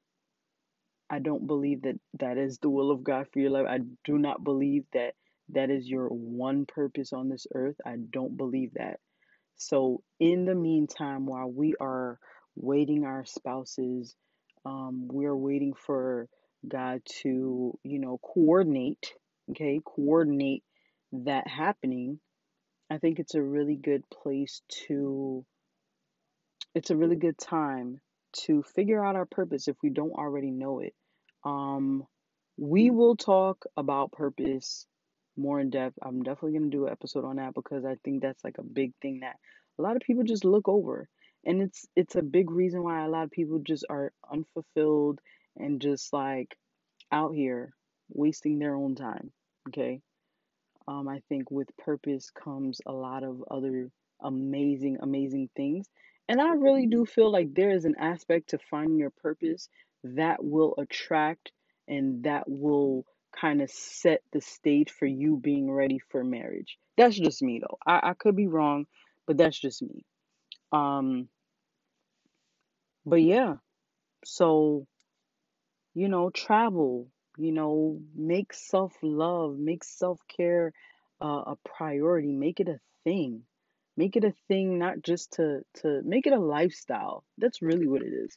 I 1.11 1.18
don't 1.18 1.46
believe 1.46 1.83
that 1.83 1.98
that 2.18 2.38
is 2.38 2.59
the 2.59 2.70
will 2.70 2.90
of 2.90 3.03
God 3.05 3.26
for 3.33 3.40
your 3.40 3.50
life. 3.50 3.66
I 3.68 3.79
do 4.05 4.18
not 4.18 4.44
believe 4.44 4.85
that 4.92 5.14
that 5.50 5.70
is 5.70 5.88
your 5.88 6.09
one 6.09 6.66
purpose 6.66 7.12
on 7.12 7.29
this 7.29 7.46
earth. 7.55 7.76
I 7.85 7.96
don't 8.11 8.37
believe 8.37 8.74
that. 8.74 9.00
So, 9.57 10.03
in 10.20 10.44
the 10.44 10.55
meantime, 10.55 11.26
while 11.26 11.50
we 11.50 11.74
are 11.81 12.18
waiting 12.57 13.05
our 13.05 13.24
spouses, 13.24 14.14
um, 14.64 15.09
we're 15.09 15.37
waiting 15.37 15.74
for 15.74 16.29
God 16.66 17.03
to, 17.22 17.79
you 17.83 17.98
know, 17.98 18.18
coordinate, 18.22 19.12
okay, 19.50 19.81
coordinate 19.85 20.62
that 21.12 21.48
happening. 21.48 22.20
I 22.90 22.98
think 22.98 23.18
it's 23.18 23.35
a 23.35 23.42
really 23.42 23.76
good 23.76 24.03
place 24.11 24.62
to, 24.87 25.44
it's 26.74 26.90
a 26.90 26.96
really 26.96 27.16
good 27.16 27.38
time 27.38 28.00
to 28.32 28.62
figure 28.62 29.04
out 29.04 29.16
our 29.16 29.26
purpose 29.26 29.68
if 29.68 29.76
we 29.82 29.90
don't 29.90 30.12
already 30.12 30.50
know 30.50 30.80
it. 30.80 30.94
Um, 31.44 32.04
we 32.56 32.90
will 32.90 33.16
talk 33.16 33.64
about 33.76 34.12
purpose 34.12 34.86
more 35.36 35.60
in 35.60 35.70
depth. 35.70 35.98
I'm 36.02 36.22
definitely 36.22 36.58
going 36.58 36.70
to 36.70 36.76
do 36.76 36.86
an 36.86 36.92
episode 36.92 37.24
on 37.24 37.36
that 37.36 37.54
because 37.54 37.84
I 37.84 37.96
think 38.04 38.22
that's 38.22 38.44
like 38.44 38.58
a 38.58 38.62
big 38.62 38.92
thing 39.00 39.20
that 39.20 39.36
a 39.78 39.82
lot 39.82 39.96
of 39.96 40.02
people 40.02 40.24
just 40.24 40.44
look 40.44 40.68
over. 40.68 41.08
And 41.44 41.62
it's 41.62 41.86
it's 41.96 42.16
a 42.16 42.22
big 42.22 42.50
reason 42.50 42.82
why 42.82 43.04
a 43.04 43.08
lot 43.08 43.24
of 43.24 43.30
people 43.30 43.60
just 43.60 43.86
are 43.88 44.12
unfulfilled 44.30 45.20
and 45.56 45.80
just 45.80 46.12
like 46.12 46.54
out 47.12 47.34
here 47.34 47.72
wasting 48.10 48.58
their 48.58 48.74
own 48.76 48.94
time, 48.94 49.32
okay? 49.68 50.00
Um, 50.88 51.08
I 51.08 51.22
think 51.28 51.50
with 51.50 51.68
purpose 51.78 52.30
comes 52.30 52.80
a 52.86 52.92
lot 52.92 53.22
of 53.22 53.42
other 53.50 53.90
amazing, 54.22 54.98
amazing 55.00 55.48
things. 55.56 55.86
And 56.30 56.40
I 56.40 56.54
really 56.54 56.86
do 56.86 57.06
feel 57.06 57.28
like 57.32 57.54
there 57.56 57.72
is 57.72 57.84
an 57.86 57.96
aspect 57.98 58.50
to 58.50 58.58
finding 58.70 58.98
your 59.00 59.10
purpose 59.10 59.68
that 60.04 60.44
will 60.44 60.76
attract 60.78 61.50
and 61.88 62.22
that 62.22 62.44
will 62.46 63.04
kind 63.34 63.60
of 63.60 63.68
set 63.68 64.22
the 64.32 64.40
stage 64.40 64.92
for 64.92 65.06
you 65.06 65.36
being 65.36 65.68
ready 65.68 65.98
for 65.98 66.22
marriage. 66.22 66.78
That's 66.96 67.18
just 67.18 67.42
me 67.42 67.60
though. 67.60 67.78
I, 67.84 68.10
I 68.10 68.14
could 68.14 68.36
be 68.36 68.46
wrong, 68.46 68.86
but 69.26 69.38
that's 69.38 69.58
just 69.58 69.82
me. 69.82 70.04
Um 70.70 71.28
but 73.04 73.22
yeah, 73.22 73.54
so 74.24 74.86
you 75.94 76.08
know, 76.08 76.30
travel, 76.30 77.08
you 77.38 77.50
know, 77.50 77.98
make 78.14 78.52
self-love, 78.52 79.58
make 79.58 79.82
self-care 79.82 80.72
uh, 81.20 81.42
a 81.46 81.56
priority, 81.64 82.30
make 82.30 82.60
it 82.60 82.68
a 82.68 82.78
thing. 83.02 83.42
Make 84.00 84.16
it 84.16 84.24
a 84.24 84.34
thing 84.48 84.78
not 84.78 85.02
just 85.02 85.32
to 85.34 85.46
to 85.82 85.88
make 86.04 86.26
it 86.26 86.32
a 86.32 86.40
lifestyle. 86.40 87.24
That's 87.38 87.62
really 87.62 87.86
what 87.86 88.02
it 88.02 88.14
is. 88.24 88.32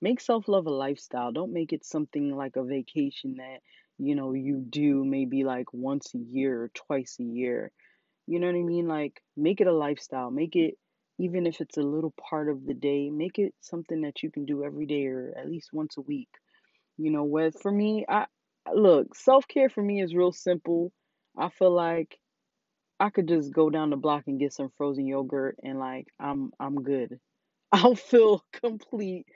Make 0.00 0.20
self-love 0.20 0.66
a 0.66 0.70
lifestyle. 0.86 1.32
Don't 1.32 1.52
make 1.52 1.72
it 1.72 1.84
something 1.84 2.26
like 2.42 2.56
a 2.56 2.64
vacation 2.64 3.36
that, 3.38 3.58
you 3.98 4.14
know, 4.14 4.32
you 4.32 4.56
do 4.80 5.04
maybe 5.04 5.44
like 5.44 5.72
once 5.72 6.14
a 6.14 6.18
year 6.18 6.54
or 6.64 6.68
twice 6.86 7.16
a 7.20 7.24
year. 7.24 7.72
You 8.26 8.38
know 8.40 8.46
what 8.48 8.56
I 8.56 8.62
mean? 8.62 8.86
Like 8.88 9.22
make 9.36 9.60
it 9.60 9.66
a 9.66 9.72
lifestyle. 9.86 10.30
Make 10.30 10.56
it 10.56 10.74
even 11.18 11.46
if 11.46 11.60
it's 11.60 11.78
a 11.78 11.82
little 11.94 12.14
part 12.30 12.48
of 12.48 12.64
the 12.66 12.74
day, 12.74 13.10
make 13.10 13.38
it 13.38 13.54
something 13.60 14.02
that 14.02 14.22
you 14.22 14.30
can 14.30 14.44
do 14.44 14.64
every 14.64 14.86
day 14.86 15.06
or 15.06 15.34
at 15.36 15.50
least 15.50 15.70
once 15.72 15.96
a 15.98 16.02
week. 16.02 16.28
You 16.98 17.10
know, 17.10 17.24
what 17.24 17.60
for 17.60 17.72
me, 17.72 18.04
I 18.08 18.26
look, 18.74 19.14
self-care 19.16 19.70
for 19.70 19.82
me 19.82 20.02
is 20.02 20.14
real 20.14 20.32
simple. 20.32 20.92
I 21.36 21.48
feel 21.50 21.72
like 21.74 22.18
I 23.00 23.10
could 23.10 23.28
just 23.28 23.52
go 23.52 23.70
down 23.70 23.90
the 23.90 23.96
block 23.96 24.24
and 24.26 24.40
get 24.40 24.52
some 24.52 24.70
frozen 24.76 25.06
yogurt 25.06 25.56
and 25.62 25.78
like 25.78 26.08
I'm 26.18 26.52
I'm 26.58 26.82
good. 26.82 27.20
I'll 27.72 27.94
feel 27.94 28.44
complete 28.52 29.26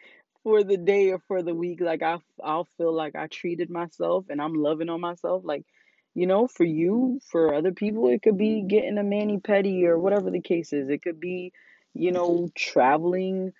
for 0.43 0.65
the 0.65 0.77
day 0.77 1.11
or 1.11 1.21
for 1.29 1.43
the 1.43 1.55
week. 1.55 1.81
Like 1.81 2.03
I 2.03 2.19
I'll 2.43 2.69
feel 2.77 2.93
like 2.93 3.15
I 3.15 3.27
treated 3.29 3.71
myself 3.71 4.27
and 4.29 4.41
I'm 4.41 4.55
loving 4.55 4.89
on 4.89 5.01
myself. 5.01 5.43
Like, 5.45 5.65
you 6.15 6.27
know, 6.27 6.47
for 6.49 6.65
you, 6.65 7.21
for 7.31 7.55
other 7.55 7.73
people, 7.73 8.09
it 8.09 8.23
could 8.23 8.37
be 8.37 8.63
getting 8.63 8.99
a 8.99 9.05
mani 9.05 9.39
pedi 9.39 9.85
or 9.85 9.99
whatever 9.99 10.31
the 10.31 10.41
case 10.43 10.73
is. 10.73 10.89
It 10.89 11.03
could 11.03 11.21
be, 11.21 11.53
you 11.95 12.11
know, 12.11 12.51
traveling 12.55 13.53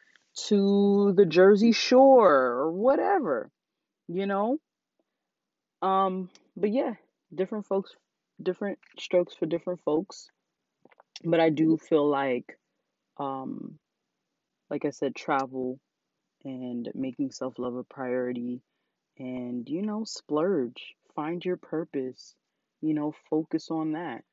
to 0.49 1.13
the 1.17 1.27
Jersey 1.27 1.73
Shore 1.73 2.35
or 2.35 2.73
whatever, 2.73 3.51
you 4.09 4.27
know. 4.27 4.59
Um, 5.83 6.31
but 6.57 6.71
yeah, 6.71 6.95
different 7.35 7.67
folks, 7.67 7.95
different 8.45 8.79
strokes 8.99 9.35
for 9.35 9.47
different 9.47 9.81
folks. 9.85 10.29
But 11.25 11.41
I 11.41 11.51
do 11.51 11.79
feel 11.79 12.09
like, 12.09 12.59
um, 13.19 13.79
like 14.71 14.85
I 14.85 14.91
said, 14.91 15.15
travel 15.15 15.79
and 16.45 16.89
making 16.95 17.31
self 17.31 17.59
love 17.59 17.77
a 17.77 17.85
priority 17.85 18.63
and, 19.19 19.69
you 19.69 19.83
know, 19.83 20.05
splurge, 20.05 20.95
find 21.15 21.45
your 21.45 21.57
purpose, 21.57 22.35
you 22.81 22.95
know, 22.95 23.15
focus 23.31 23.71
on 23.71 23.93
that. 23.93 24.25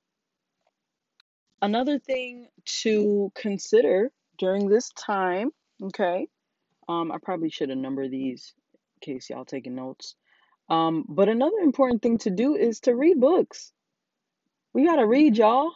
Another 1.61 1.99
thing 1.99 2.47
to 2.81 3.31
consider 3.35 4.11
during 4.37 4.69
this 4.69 4.89
time, 4.91 5.51
okay, 5.83 6.27
um, 6.87 7.11
I 7.11 7.17
probably 7.21 7.49
should 7.49 7.69
have 7.69 7.77
numbered 7.77 8.11
these 8.11 8.53
in 8.73 9.13
case 9.13 9.29
y'all 9.29 9.45
taking 9.45 9.75
notes. 9.75 10.15
Um, 10.69 11.03
but 11.07 11.29
another 11.29 11.57
important 11.57 12.01
thing 12.01 12.17
to 12.19 12.29
do 12.29 12.55
is 12.55 12.79
to 12.81 12.95
read 12.95 13.19
books. 13.19 13.73
We 14.73 14.85
gotta 14.85 15.07
read, 15.07 15.37
y'all. 15.37 15.73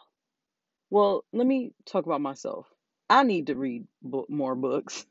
Well, 0.91 1.25
let 1.33 1.47
me 1.47 1.73
talk 1.85 2.05
about 2.07 2.21
myself. 2.21 2.67
I 3.09 3.23
need 3.23 3.47
to 3.47 3.55
read 3.55 3.87
more 4.29 4.55
books. 4.55 5.05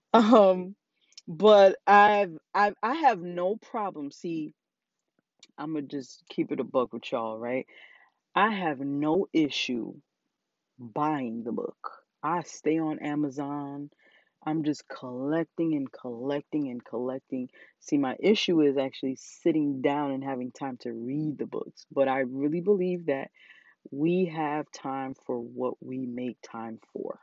um, 0.14 0.76
but 1.28 1.76
I've, 1.86 2.36
I've 2.54 2.74
I 2.82 2.94
have 2.96 3.20
no 3.20 3.56
problem. 3.56 4.10
See, 4.12 4.54
I'm 5.58 5.74
gonna 5.74 5.82
just 5.86 6.24
keep 6.30 6.52
it 6.52 6.60
a 6.60 6.64
buck 6.64 6.92
with 6.94 7.10
y'all, 7.12 7.38
right? 7.38 7.66
I 8.34 8.50
have 8.54 8.80
no 8.80 9.26
issue 9.32 9.94
buying 10.78 11.44
the 11.44 11.52
book. 11.52 11.76
I 12.22 12.42
stay 12.44 12.78
on 12.80 13.00
Amazon. 13.00 13.90
I'm 14.46 14.62
just 14.62 14.84
collecting 14.88 15.74
and 15.74 15.90
collecting 15.90 16.68
and 16.70 16.84
collecting. 16.84 17.48
See, 17.80 17.98
my 17.98 18.16
issue 18.20 18.62
is 18.62 18.78
actually 18.78 19.16
sitting 19.16 19.82
down 19.82 20.12
and 20.12 20.22
having 20.22 20.52
time 20.52 20.78
to 20.82 20.92
read 20.92 21.36
the 21.38 21.46
books. 21.46 21.84
But 21.90 22.06
I 22.08 22.20
really 22.20 22.60
believe 22.60 23.06
that 23.06 23.30
we 23.90 24.26
have 24.26 24.70
time 24.70 25.14
for 25.26 25.38
what 25.38 25.74
we 25.80 26.06
make 26.06 26.38
time 26.42 26.78
for. 26.92 27.18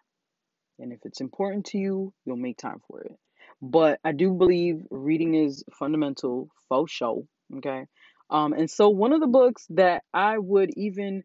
And 0.79 0.91
if 0.91 0.99
it's 1.05 1.21
important 1.21 1.67
to 1.67 1.77
you, 1.77 2.13
you'll 2.25 2.35
make 2.35 2.57
time 2.57 2.81
for 2.87 3.01
it. 3.01 3.15
But 3.61 3.99
I 4.03 4.11
do 4.11 4.33
believe 4.33 4.81
reading 4.91 5.35
is 5.35 5.63
fundamental, 5.79 6.49
for 6.67 6.87
sure. 6.87 7.23
Okay. 7.57 7.85
Um, 8.29 8.53
and 8.53 8.69
so 8.69 8.89
one 8.89 9.13
of 9.13 9.21
the 9.21 9.27
books 9.27 9.65
that 9.69 10.03
I 10.13 10.37
would 10.37 10.71
even 10.75 11.23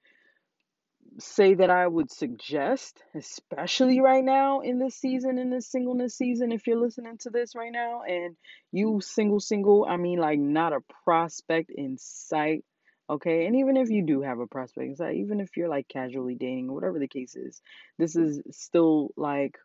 say 1.19 1.55
that 1.55 1.71
I 1.71 1.87
would 1.87 2.11
suggest, 2.11 3.03
especially 3.15 3.97
mm-hmm. 3.97 4.05
right 4.05 4.25
now 4.25 4.61
in 4.61 4.79
this 4.79 4.97
mm-hmm. 4.97 5.09
season, 5.09 5.39
in 5.39 5.51
this 5.51 5.71
singleness 5.71 6.17
season, 6.17 6.53
if 6.53 6.67
you're 6.67 6.81
listening 6.81 7.19
to 7.19 7.31
this 7.31 7.55
right 7.55 7.73
now 7.73 8.03
and 8.03 8.35
mm-hmm. 8.35 8.77
you 8.77 9.01
single, 9.01 9.41
single, 9.41 9.87
I 9.89 9.97
mean, 9.97 10.19
like 10.19 10.39
not 10.39 10.73
a 10.73 10.81
prospect 11.05 11.71
in 11.75 11.97
sight, 11.99 12.65
okay? 13.11 13.47
And 13.47 13.57
even 13.57 13.77
if 13.77 13.91
you 13.91 14.05
do 14.05 14.23
have 14.23 14.39
a 14.39 14.47
prospect 14.47 14.87
in 14.87 14.97
sight, 14.97 15.17
even 15.17 15.41
if 15.41 15.57
you're 15.57 15.69
like 15.69 15.89
casually 15.89 16.35
dating 16.35 16.69
or 16.69 16.75
whatever 16.75 16.99
the 16.99 17.09
case 17.09 17.35
is, 17.35 17.61
this 17.99 18.15
is 18.17 18.41
still 18.51 19.11
like 19.17 19.59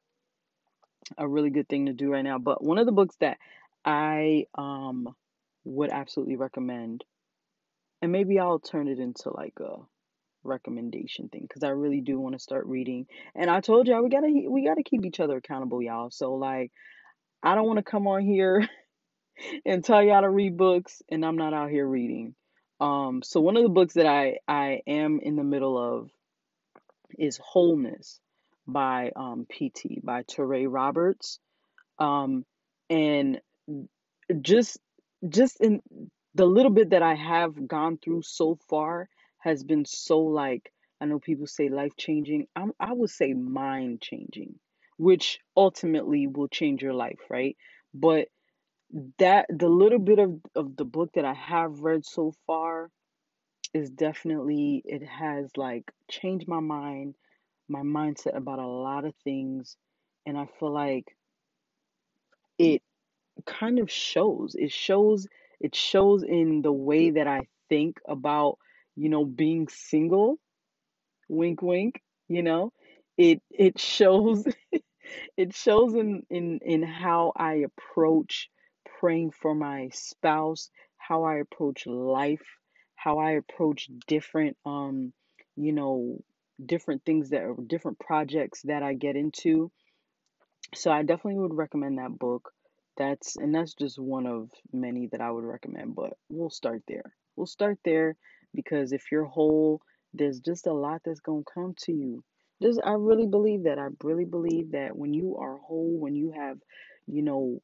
a 1.18 1.28
really 1.28 1.50
good 1.50 1.68
thing 1.68 1.88
to 1.88 1.94
do 1.94 2.12
right 2.12 2.24
now. 2.24 2.39
But 2.39 2.63
one 2.63 2.78
of 2.78 2.86
the 2.86 2.92
books 2.92 3.16
that 3.20 3.38
I 3.86 4.46
um 4.58 5.10
would 5.66 5.92
absolutely 5.92 6.36
recommend, 6.36 7.04
and 8.02 8.12
maybe 8.12 8.39
I'll 8.39 8.60
turn 8.60 8.88
it 8.88 9.00
into 9.00 9.30
like 9.34 9.54
a 9.60 9.78
recommendation 10.43 11.29
thing 11.29 11.45
because 11.47 11.63
I 11.63 11.69
really 11.69 12.01
do 12.01 12.19
want 12.19 12.36
to 12.36 12.39
start 12.39 12.65
reading. 12.65 13.08
And 13.36 13.49
I 13.49 13.62
told 13.62 13.88
y'all 13.88 14.03
we 14.03 14.10
gotta 14.10 14.32
we 14.49 14.65
gotta 14.65 14.84
keep 14.84 15.06
each 15.06 15.19
other 15.19 15.38
accountable, 15.38 15.82
y'all. 15.82 16.10
So 16.12 16.34
like 16.34 16.71
I 17.41 17.56
don't 17.56 17.67
want 17.67 17.77
to 17.77 17.84
come 17.84 18.08
on 18.08 18.21
here 18.21 18.67
and 19.65 19.84
tell 19.84 20.03
y'all 20.03 20.21
to 20.21 20.29
read 20.29 20.58
books 20.58 21.01
and 21.10 21.25
I'm 21.25 21.38
not 21.38 21.53
out 21.53 21.69
here 21.69 21.88
reading. 21.88 22.36
Um 22.79 23.21
so 23.23 23.41
one 23.41 23.58
of 23.58 23.63
the 23.63 23.69
books 23.69 23.95
that 23.95 24.08
I 24.08 24.38
I 24.47 24.82
am 24.88 25.19
in 25.21 25.36
the 25.36 25.43
middle 25.43 25.77
of 25.77 26.10
is 27.17 27.38
Wholeness 27.38 28.19
by 28.67 29.12
um 29.15 29.45
PT 29.45 30.03
by 30.03 30.23
Touré 30.23 30.65
Roberts. 30.69 31.39
Um 31.99 32.45
and 32.89 33.39
just 34.41 34.79
just 35.27 35.60
in 35.62 35.82
the 36.36 36.45
little 36.45 36.71
bit 36.71 36.91
that 36.91 37.03
I 37.03 37.15
have 37.15 37.67
gone 37.67 37.97
through 37.97 38.23
so 38.23 38.58
far 38.69 39.08
has 39.43 39.63
been 39.63 39.86
so 39.86 40.19
like 40.19 40.71
I 41.01 41.06
know 41.06 41.19
people 41.19 41.47
say 41.47 41.69
life 41.69 41.91
changing. 41.97 42.47
I'm, 42.56 42.71
I 42.79 42.93
would 42.93 43.10
say 43.10 43.34
mind 43.34 44.01
changing, 44.01 44.56
which 44.97 45.39
ultimately 45.58 46.27
will 46.27 46.47
change 46.47 46.82
your 46.82 46.93
life, 46.93 47.19
right? 47.29 47.58
But 47.93 48.29
that 49.19 49.47
the 49.49 49.67
little 49.67 49.99
bit 49.99 50.19
of, 50.19 50.39
of 50.56 50.75
the 50.77 50.86
book 50.86 51.12
that 51.15 51.25
I 51.25 51.34
have 51.34 51.82
read 51.82 52.06
so 52.06 52.34
far 52.47 52.89
is 53.73 53.89
definitely 53.89 54.82
it 54.86 55.03
has 55.03 55.51
like 55.58 55.91
changed 56.10 56.47
my 56.47 56.60
mind, 56.62 57.15
my 57.67 57.82
mindset 57.82 58.38
about 58.38 58.60
a 58.60 58.67
lot 58.67 59.06
of 59.06 59.13
things, 59.23 59.75
and 60.25 60.38
I 60.38 60.47
feel 60.60 60.71
like 60.71 61.15
it 62.58 62.82
kind 63.45 63.79
of 63.79 63.91
shows. 63.91 64.56
It 64.58 64.71
shows 64.71 65.27
it 65.60 65.75
shows 65.75 66.23
in 66.23 66.62
the 66.62 66.73
way 66.73 67.12
that 67.12 67.27
I 67.27 67.41
think 67.69 67.99
about, 68.08 68.58
you 68.95 69.10
know, 69.10 69.25
being 69.25 69.67
single. 69.69 70.38
Wink 71.29 71.62
wink, 71.62 72.01
you 72.27 72.43
know. 72.43 72.71
It 73.17 73.41
it 73.51 73.79
shows 73.79 74.45
it 75.38 75.56
shows 75.56 75.93
in 75.95 76.23
in 76.29 76.60
in 76.63 76.84
how 76.84 77.34
I 77.36 77.65
approach 77.65 78.49
praying 78.99 79.32
for 79.32 79.56
my 79.56 79.89
spouse, 79.93 80.69
how 80.97 81.23
I 81.23 81.36
approach 81.38 81.86
life, 81.88 82.45
how 82.95 83.19
I 83.19 83.32
approach 83.32 83.89
different 84.08 84.58
um, 84.65 85.13
you 85.56 85.73
know, 85.73 86.23
different 86.63 87.03
things 87.06 87.29
that 87.29 87.43
are 87.43 87.56
different 87.67 87.99
projects 87.99 88.62
that 88.63 88.84
I 88.84 88.93
get 88.93 89.15
into 89.15 89.71
so 90.75 90.91
I 90.91 91.03
definitely 91.03 91.39
would 91.39 91.53
recommend 91.53 91.97
that 91.97 92.17
book. 92.17 92.51
That's 92.97 93.36
and 93.38 93.53
that's 93.53 93.73
just 93.73 93.99
one 93.99 94.27
of 94.27 94.49
many 94.71 95.08
that 95.08 95.21
I 95.21 95.32
would 95.32 95.43
recommend, 95.43 95.95
but 95.95 96.13
we'll 96.29 96.49
start 96.49 96.84
there. 96.88 97.13
We'll 97.36 97.47
start 97.47 97.79
there 97.84 98.15
because 98.54 98.92
if 98.92 99.12
you're 99.12 99.26
whole, 99.26 99.82
there's 100.13 100.39
just 100.39 100.68
a 100.68 100.74
lot 100.74 101.02
that's 101.04 101.20
going 101.20 101.44
to 101.44 101.52
come 101.54 101.76
to 101.84 101.92
you. 101.92 102.24
Just 102.62 102.80
I 102.84 102.92
really 102.92 103.28
believe 103.28 103.63
that. 103.63 103.80
I 103.80 103.88
really 104.04 104.26
believe 104.26 104.72
that 104.72 104.96
when 104.96 105.13
you 105.13 105.38
are 105.38 105.58
whole, 105.58 105.98
when 106.00 106.16
you 106.16 106.32
have, 106.32 106.58
you 107.08 107.22
know, 107.22 107.62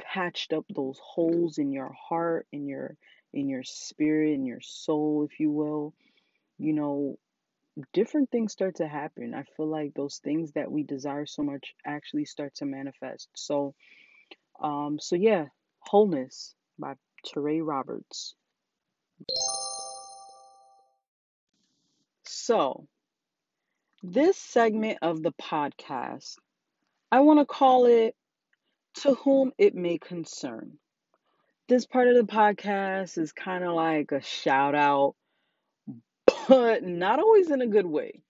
patched 0.00 0.52
up 0.52 0.64
those 0.74 0.98
holes 1.02 1.58
in 1.58 1.72
your 1.72 1.92
heart, 1.92 2.46
in 2.52 2.66
your 2.66 2.96
in 3.32 3.48
your 3.48 3.62
spirit, 3.62 4.34
in 4.34 4.46
your 4.46 4.60
soul, 4.60 5.28
if 5.30 5.38
you 5.40 5.50
will, 5.50 5.94
you 6.58 6.72
know, 6.72 7.18
different 7.92 8.30
things 8.30 8.52
start 8.52 8.76
to 8.76 8.88
happen. 8.88 9.34
I 9.34 9.44
feel 9.56 9.66
like 9.66 9.94
those 9.94 10.18
things 10.18 10.52
that 10.52 10.70
we 10.70 10.82
desire 10.82 11.26
so 11.26 11.42
much 11.42 11.74
actually 11.86 12.24
start 12.24 12.54
to 12.56 12.66
manifest. 12.66 13.28
So, 13.34 13.74
um, 14.62 14.98
so 15.00 15.16
yeah, 15.16 15.46
Wholeness 15.80 16.54
by 16.78 16.94
Touré 17.26 17.60
Roberts. 17.64 18.34
So, 22.42 22.86
this 24.02 24.38
segment 24.38 25.00
of 25.02 25.22
the 25.22 25.32
podcast, 25.32 26.36
I 27.12 27.20
want 27.20 27.38
to 27.38 27.44
call 27.44 27.84
it 27.84 28.16
To 29.02 29.12
Whom 29.14 29.52
It 29.58 29.74
May 29.74 29.98
Concern. 29.98 30.78
This 31.68 31.84
part 31.84 32.08
of 32.08 32.14
the 32.14 32.32
podcast 32.32 33.18
is 33.18 33.32
kind 33.32 33.62
of 33.62 33.74
like 33.74 34.12
a 34.12 34.22
shout 34.22 34.74
out, 34.74 35.16
but 36.48 36.82
not 36.82 37.18
always 37.18 37.50
in 37.50 37.60
a 37.60 37.66
good 37.66 37.84
way. 37.84 38.22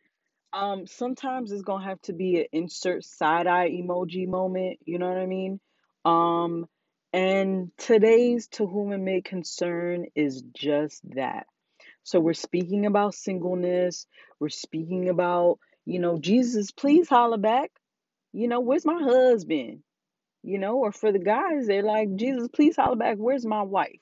Um, 0.52 0.88
sometimes 0.88 1.52
it's 1.52 1.62
gonna 1.62 1.84
have 1.84 2.02
to 2.02 2.12
be 2.12 2.40
an 2.40 2.46
insert 2.50 3.04
side 3.04 3.46
eye 3.46 3.70
emoji 3.70 4.26
moment, 4.26 4.80
you 4.84 4.98
know 4.98 5.08
what 5.08 5.18
I 5.18 5.26
mean? 5.26 5.60
Um, 6.04 6.66
and 7.12 7.70
today's 7.78 8.48
to 8.48 8.66
whom 8.66 8.92
it 8.92 8.98
may 8.98 9.20
concern 9.20 10.06
is 10.16 10.42
just 10.52 11.08
that. 11.14 11.46
So 12.10 12.18
we're 12.18 12.32
speaking 12.34 12.86
about 12.86 13.14
singleness, 13.14 14.04
we're 14.40 14.48
speaking 14.48 15.08
about, 15.08 15.60
you 15.86 16.00
know, 16.00 16.18
Jesus, 16.18 16.72
please 16.72 17.08
holler 17.08 17.38
back. 17.38 17.70
You 18.32 18.48
know, 18.48 18.58
where's 18.58 18.84
my 18.84 19.00
husband? 19.00 19.84
You 20.42 20.58
know, 20.58 20.78
or 20.78 20.90
for 20.90 21.12
the 21.12 21.20
guys, 21.20 21.68
they're 21.68 21.84
like, 21.84 22.16
Jesus, 22.16 22.48
please 22.52 22.74
holler 22.74 22.96
back, 22.96 23.18
where's 23.18 23.46
my 23.46 23.62
wife? 23.62 24.00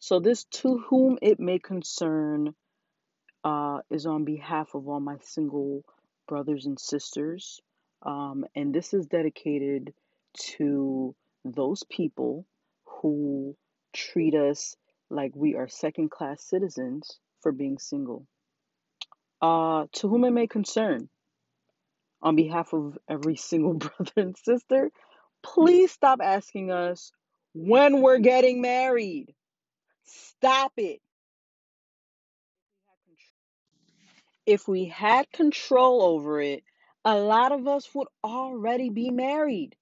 So 0.00 0.18
this 0.18 0.46
to 0.62 0.78
whom 0.78 1.16
it 1.22 1.38
may 1.38 1.60
concern 1.60 2.56
uh, 3.44 3.78
is 3.88 4.06
on 4.06 4.24
behalf 4.24 4.74
of 4.74 4.88
all 4.88 4.98
my 4.98 5.18
single 5.20 5.84
brothers 6.26 6.66
and 6.66 6.76
sisters. 6.80 7.60
Um, 8.02 8.44
and 8.56 8.74
this 8.74 8.94
is 8.94 9.06
dedicated 9.06 9.94
to 10.56 11.14
those 11.44 11.84
people 11.84 12.46
who 12.84 13.54
treat 13.92 14.34
us 14.34 14.74
like 15.10 15.32
we 15.34 15.54
are 15.56 15.68
second 15.68 16.10
class 16.10 16.42
citizens 16.42 17.18
for 17.40 17.52
being 17.52 17.78
single. 17.78 18.26
Uh, 19.40 19.86
to 19.92 20.08
whom 20.08 20.24
it 20.24 20.30
may 20.30 20.46
concern, 20.46 21.08
on 22.22 22.36
behalf 22.36 22.72
of 22.72 22.98
every 23.08 23.36
single 23.36 23.74
brother 23.74 24.12
and 24.16 24.36
sister, 24.36 24.90
please 25.42 25.92
stop 25.92 26.20
asking 26.22 26.70
us 26.70 27.12
when 27.54 28.02
we're 28.02 28.18
getting 28.18 28.60
married. 28.60 29.34
Stop 30.04 30.72
it. 30.76 31.00
If 34.46 34.66
we 34.66 34.86
had 34.86 35.30
control 35.30 36.02
over 36.02 36.40
it, 36.40 36.64
a 37.04 37.16
lot 37.16 37.52
of 37.52 37.68
us 37.68 37.88
would 37.94 38.08
already 38.24 38.88
be 38.90 39.10
married. 39.10 39.76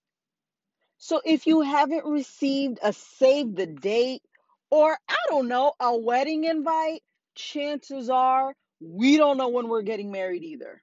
So 0.99 1.21
if 1.25 1.47
you 1.47 1.61
haven't 1.61 2.05
received 2.05 2.79
a 2.83 2.93
save 2.93 3.55
the 3.55 3.67
date 3.67 4.23
or 4.71 4.97
I 5.09 5.17
don't 5.29 5.49
know, 5.49 5.73
a 5.81 5.97
wedding 5.97 6.45
invite, 6.45 7.03
chances 7.35 8.11
are 8.11 8.55
we 8.81 9.17
don't 9.17 9.39
know 9.39 9.49
when 9.49 9.69
we're 9.69 9.83
getting 9.83 10.11
married 10.11 10.43
either. 10.43 10.83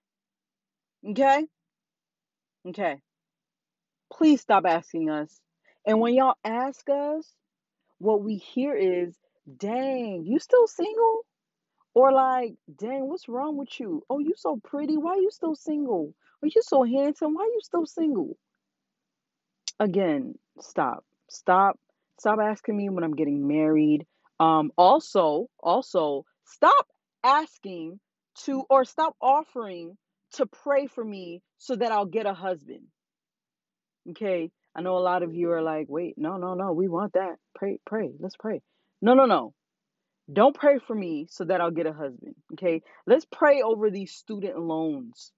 Okay? 1.07 1.45
Okay. 2.67 2.97
Please 4.11 4.41
stop 4.41 4.65
asking 4.65 5.09
us. 5.09 5.39
And 5.85 5.99
when 5.99 6.13
y'all 6.13 6.35
ask 6.43 6.87
us, 6.89 7.27
what 7.97 8.23
we 8.23 8.35
hear 8.35 8.75
is, 8.75 9.15
dang, 9.57 10.25
you 10.25 10.39
still 10.39 10.67
single? 10.67 11.25
Or 11.93 12.11
like, 12.11 12.55
dang, 12.75 13.07
what's 13.07 13.29
wrong 13.29 13.57
with 13.57 13.79
you? 13.79 14.03
Oh, 14.09 14.19
you 14.19 14.33
so 14.35 14.59
pretty. 14.63 14.97
Why 14.97 15.15
you 15.15 15.29
still 15.31 15.55
single? 15.55 16.13
Or 16.41 16.47
you 16.47 16.61
so 16.61 16.83
handsome. 16.83 17.35
Why 17.35 17.43
you 17.43 17.59
still 17.61 17.85
single? 17.85 18.37
Again, 19.79 20.35
stop. 20.59 21.05
Stop. 21.29 21.79
Stop 22.23 22.39
asking 22.39 22.77
me 22.77 22.87
when 22.87 23.03
I'm 23.03 23.15
getting 23.15 23.49
married. 23.49 24.05
Um, 24.39 24.71
also, 24.77 25.47
also 25.61 26.23
stop 26.45 26.87
asking 27.21 27.99
to 28.45 28.63
or 28.69 28.85
stop 28.85 29.17
offering 29.19 29.97
to 30.35 30.45
pray 30.45 30.87
for 30.87 31.03
me 31.03 31.41
so 31.57 31.75
that 31.75 31.91
I'll 31.91 32.05
get 32.05 32.25
a 32.25 32.33
husband. 32.33 32.83
Okay. 34.11 34.51
I 34.73 34.81
know 34.81 34.95
a 34.95 34.99
lot 34.99 35.23
of 35.23 35.35
you 35.35 35.51
are 35.51 35.61
like, 35.61 35.87
wait, 35.89 36.13
no, 36.17 36.37
no, 36.37 36.53
no, 36.53 36.71
we 36.71 36.87
want 36.87 37.11
that. 37.11 37.35
Pray, 37.55 37.79
pray, 37.85 38.11
let's 38.17 38.37
pray. 38.37 38.61
No, 39.01 39.15
no, 39.15 39.25
no. 39.25 39.53
Don't 40.31 40.55
pray 40.55 40.79
for 40.79 40.95
me 40.95 41.27
so 41.29 41.43
that 41.43 41.59
I'll 41.59 41.71
get 41.71 41.87
a 41.87 41.91
husband. 41.91 42.35
Okay. 42.53 42.83
Let's 43.05 43.25
pray 43.29 43.63
over 43.63 43.91
these 43.91 44.13
student 44.13 44.57
loans, 44.57 45.33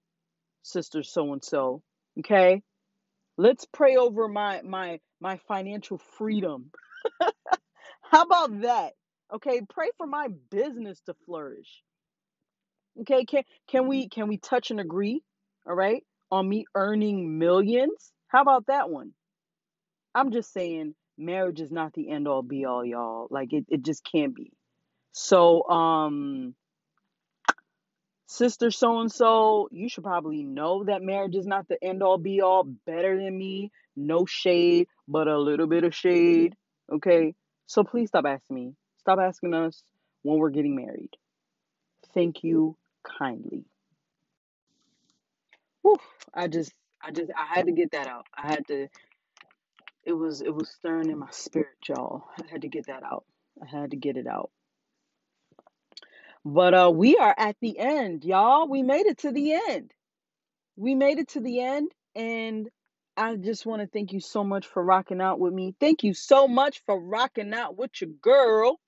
sister 0.61 1.01
so 1.01 1.33
and 1.33 1.43
so. 1.43 1.81
Okay. 2.19 2.61
Let's 3.37 3.65
pray 3.65 3.97
over 3.97 4.27
my 4.27 4.61
my 4.63 4.99
my 5.21 5.39
financial 5.47 5.99
freedom. 6.17 6.71
How 8.01 8.23
about 8.23 8.61
that? 8.61 8.93
Okay, 9.33 9.61
pray 9.69 9.89
for 9.97 10.07
my 10.07 10.29
business 10.51 11.01
to 11.07 11.15
flourish. 11.25 11.83
Okay, 13.01 13.25
can 13.25 13.43
can 13.67 13.87
we 13.87 14.09
can 14.09 14.27
we 14.27 14.37
touch 14.37 14.71
and 14.71 14.79
agree? 14.79 15.21
All 15.67 15.75
right, 15.75 16.03
on 16.31 16.47
me 16.47 16.65
earning 16.75 17.39
millions. 17.39 18.11
How 18.27 18.41
about 18.41 18.67
that 18.67 18.89
one? 18.89 19.13
I'm 20.15 20.31
just 20.31 20.53
saying 20.53 20.95
marriage 21.17 21.61
is 21.61 21.71
not 21.71 21.93
the 21.93 22.09
end 22.09 22.27
all 22.27 22.41
be 22.41 22.65
all, 22.65 22.85
y'all. 22.85 23.27
Like 23.29 23.53
it, 23.53 23.65
it 23.69 23.83
just 23.83 24.03
can't 24.09 24.35
be. 24.35 24.51
So 25.13 25.67
um 25.69 26.55
sister 28.27 28.71
so 28.71 28.99
and 28.99 29.11
so, 29.11 29.69
you 29.71 29.89
should 29.89 30.03
probably 30.03 30.43
know 30.43 30.83
that 30.85 31.01
marriage 31.01 31.35
is 31.35 31.45
not 31.45 31.67
the 31.67 31.83
end 31.83 32.03
all 32.03 32.17
be 32.17 32.41
all. 32.41 32.63
Better 32.63 33.17
than 33.17 33.37
me, 33.37 33.71
no 33.95 34.25
shade, 34.25 34.87
but 35.07 35.27
a 35.27 35.37
little 35.37 35.67
bit 35.67 35.83
of 35.83 35.93
shade. 35.93 36.55
Okay, 36.91 37.35
so 37.67 37.83
please 37.83 38.09
stop 38.09 38.25
asking 38.25 38.55
me. 38.55 38.73
Stop 38.99 39.19
asking 39.19 39.53
us 39.53 39.83
when 40.23 40.37
we're 40.37 40.49
getting 40.49 40.75
married. 40.75 41.11
Thank 42.13 42.43
you 42.43 42.77
kindly. 43.03 43.65
Whew, 45.81 45.97
I 46.33 46.47
just, 46.47 46.73
I 47.03 47.11
just, 47.11 47.31
I 47.37 47.45
had 47.55 47.67
to 47.67 47.71
get 47.71 47.91
that 47.91 48.07
out. 48.07 48.25
I 48.35 48.47
had 48.47 48.67
to. 48.67 48.87
It 50.03 50.13
was, 50.13 50.41
it 50.41 50.53
was 50.53 50.69
stirring 50.69 51.09
in 51.09 51.17
my 51.17 51.29
spirit, 51.31 51.77
y'all. 51.87 52.23
I 52.39 52.43
had 52.51 52.61
to 52.61 52.67
get 52.67 52.87
that 52.87 53.03
out. 53.03 53.25
I 53.61 53.65
had 53.65 53.91
to 53.91 53.97
get 53.97 54.17
it 54.17 54.27
out. 54.27 54.51
But 56.45 56.75
uh, 56.75 56.91
we 56.95 57.17
are 57.17 57.35
at 57.37 57.57
the 57.61 57.79
end, 57.79 58.25
y'all. 58.25 58.69
We 58.69 58.83
made 58.83 59.07
it 59.07 59.19
to 59.19 59.31
the 59.31 59.53
end. 59.53 59.93
We 60.77 60.95
made 60.95 61.19
it 61.19 61.29
to 61.29 61.41
the 61.41 61.61
end, 61.61 61.91
and 62.15 62.69
I 63.17 63.35
just 63.37 63.65
want 63.65 63.81
to 63.81 63.87
thank 63.87 64.13
you 64.13 64.21
so 64.21 64.43
much 64.43 64.67
for 64.67 64.83
rocking 64.83 65.21
out 65.21 65.39
with 65.39 65.53
me. 65.53 65.75
Thank 65.79 66.03
you 66.03 66.13
so 66.13 66.47
much 66.47 66.81
for 66.85 66.99
rocking 66.99 67.53
out 67.53 67.77
with 67.77 67.91
your 68.01 68.11
girl. 68.21 68.79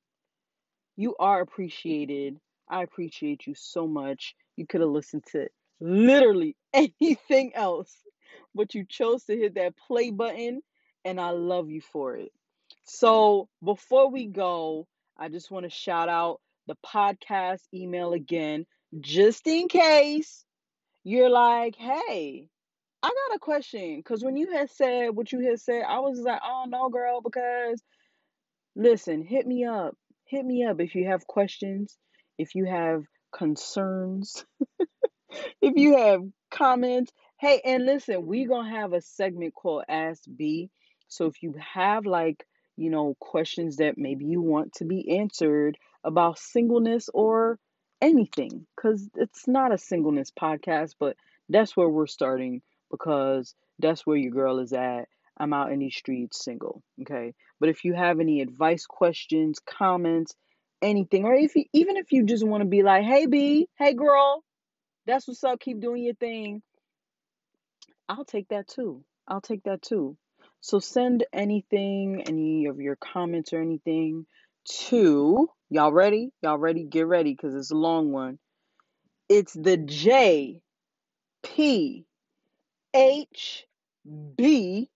You 0.98 1.16
are 1.20 1.42
appreciated. 1.42 2.40
I 2.70 2.84
appreciate 2.84 3.48
you 3.48 3.56
so 3.56 3.88
much. 3.88 4.36
You 4.58 4.68
could 4.68 4.82
have 4.82 4.90
listened 4.90 5.26
to 5.34 5.48
literally 5.80 6.56
anything 6.74 7.54
else, 7.56 7.94
but 8.56 8.76
you 8.76 8.86
chose 8.90 9.26
to 9.26 9.38
hit 9.38 9.56
that 9.56 9.76
play 9.88 10.12
button, 10.12 10.62
and 11.06 11.22
I 11.22 11.32
love 11.32 11.70
you 11.70 11.82
for 11.82 12.18
it. 12.18 12.32
So, 12.86 13.50
before 13.64 14.10
we 14.12 14.28
go, 14.28 14.88
I 15.18 15.30
just 15.30 15.52
want 15.52 15.66
to 15.66 15.70
shout 15.70 16.10
out 16.10 16.42
the 16.68 16.76
podcast 16.86 17.62
email 17.74 18.14
again, 18.14 18.66
just 19.00 19.48
in 19.48 19.68
case 19.68 20.46
you're 21.04 21.30
like, 21.30 21.76
hey, 21.76 22.50
I 23.04 23.08
got 23.08 23.36
a 23.36 23.40
question. 23.40 23.98
Because 23.98 24.24
when 24.24 24.36
you 24.38 24.52
had 24.52 24.70
said 24.70 25.10
what 25.16 25.32
you 25.32 25.40
had 25.48 25.60
said, 25.60 25.84
I 25.88 26.00
was 26.00 26.20
like, 26.20 26.42
oh 26.44 26.66
no, 26.68 26.90
girl, 26.90 27.22
because 27.22 27.82
listen, 28.76 29.24
hit 29.24 29.48
me 29.48 29.66
up. 29.66 29.96
Hit 30.26 30.46
me 30.46 30.66
up 30.66 30.82
if 30.82 30.96
you 30.96 31.08
have 31.08 31.26
questions, 31.26 31.98
if 32.38 32.54
you 32.56 32.66
have 32.66 33.04
concerns, 33.34 34.46
if 35.62 35.74
you 35.76 35.98
have 35.98 36.22
comments. 36.52 37.12
Hey, 37.40 37.62
and 37.64 37.86
listen, 37.86 38.26
we're 38.26 38.48
going 38.48 38.70
to 38.70 38.78
have 38.78 38.94
a 38.94 39.02
segment 39.02 39.54
called 39.54 39.84
Ask 39.88 40.24
B. 40.36 40.70
So 41.08 41.28
if 41.28 41.42
you 41.42 41.56
have 41.74 42.06
like, 42.06 42.46
you 42.76 42.90
know, 42.90 43.16
questions 43.20 43.78
that 43.78 43.98
maybe 43.98 44.26
you 44.26 44.42
want 44.42 44.74
to 44.74 44.86
be 44.86 45.20
answered 45.20 45.78
about 46.08 46.40
singleness 46.40 47.10
or 47.14 47.60
anything, 48.02 48.66
because 48.76 49.10
it's 49.16 49.48
not 49.48 49.74
a 49.74 49.78
singleness 49.78 50.32
podcast, 50.32 50.96
but 51.00 51.18
that's 51.50 51.76
where 51.76 51.90
we're 51.90 52.08
starting 52.08 52.62
because 52.90 53.54
that's 53.80 54.06
where 54.06 54.18
your 54.18 54.32
girl 54.32 54.60
is 54.60 54.72
at. 54.72 55.10
I'm 55.38 55.54
out 55.54 55.72
in 55.72 55.80
these 55.80 55.96
streets 55.96 56.44
single, 56.44 56.82
okay? 57.02 57.34
But 57.60 57.70
if 57.70 57.84
you 57.84 57.94
have 57.94 58.20
any 58.20 58.42
advice, 58.42 58.86
questions, 58.86 59.60
comments, 59.60 60.34
anything, 60.82 61.26
or 61.26 61.34
if 61.34 61.56
you, 61.56 61.66
even 61.74 61.98
if 61.98 62.12
you 62.12 62.24
just 62.24 62.48
want 62.48 62.62
to 62.62 62.70
be 62.70 62.82
like, 62.84 63.04
hey, 63.04 63.26
B, 63.26 63.68
hey, 63.78 63.94
girl, 63.94 64.44
that's 65.06 65.28
what's 65.28 65.44
up, 65.44 65.60
keep 65.60 65.80
doing 65.80 66.04
your 66.04 66.16
thing, 66.16 66.62
I'll 68.08 68.26
take 68.26 68.48
that 68.50 68.68
too. 68.68 69.04
I'll 69.28 69.42
take 69.42 69.64
that 69.64 69.82
too. 69.82 70.18
So 70.62 70.80
send 70.80 71.26
anything, 71.34 72.24
any 72.26 72.66
of 72.66 72.80
your 72.80 72.96
comments 72.96 73.54
or 73.54 73.62
anything 73.62 74.26
to 74.88 75.50
y'all 75.70 75.92
ready? 75.92 76.32
Y'all 76.42 76.58
ready? 76.58 76.84
Get 76.84 77.08
ready 77.08 77.34
because 77.34 77.56
it's 77.56 77.72
a 77.72 77.76
long 77.76 78.12
one. 78.12 78.40
It's 79.30 79.54
the 79.54 79.78
J 79.78 80.62
P 81.44 82.06
H 82.94 83.66
B 84.36 84.90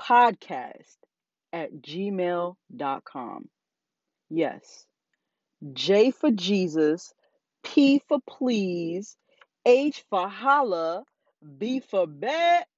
podcast 0.00 0.96
at 1.52 1.72
gmail.com. 1.80 3.48
Yes. 4.30 4.86
J 5.72 6.10
for 6.12 6.30
Jesus, 6.30 7.12
P 7.64 8.00
for 8.08 8.20
please, 8.28 9.16
H 9.66 10.04
for 10.08 10.28
holla, 10.28 11.02
B 11.58 11.80
for 11.80 12.06
bet 12.06 12.68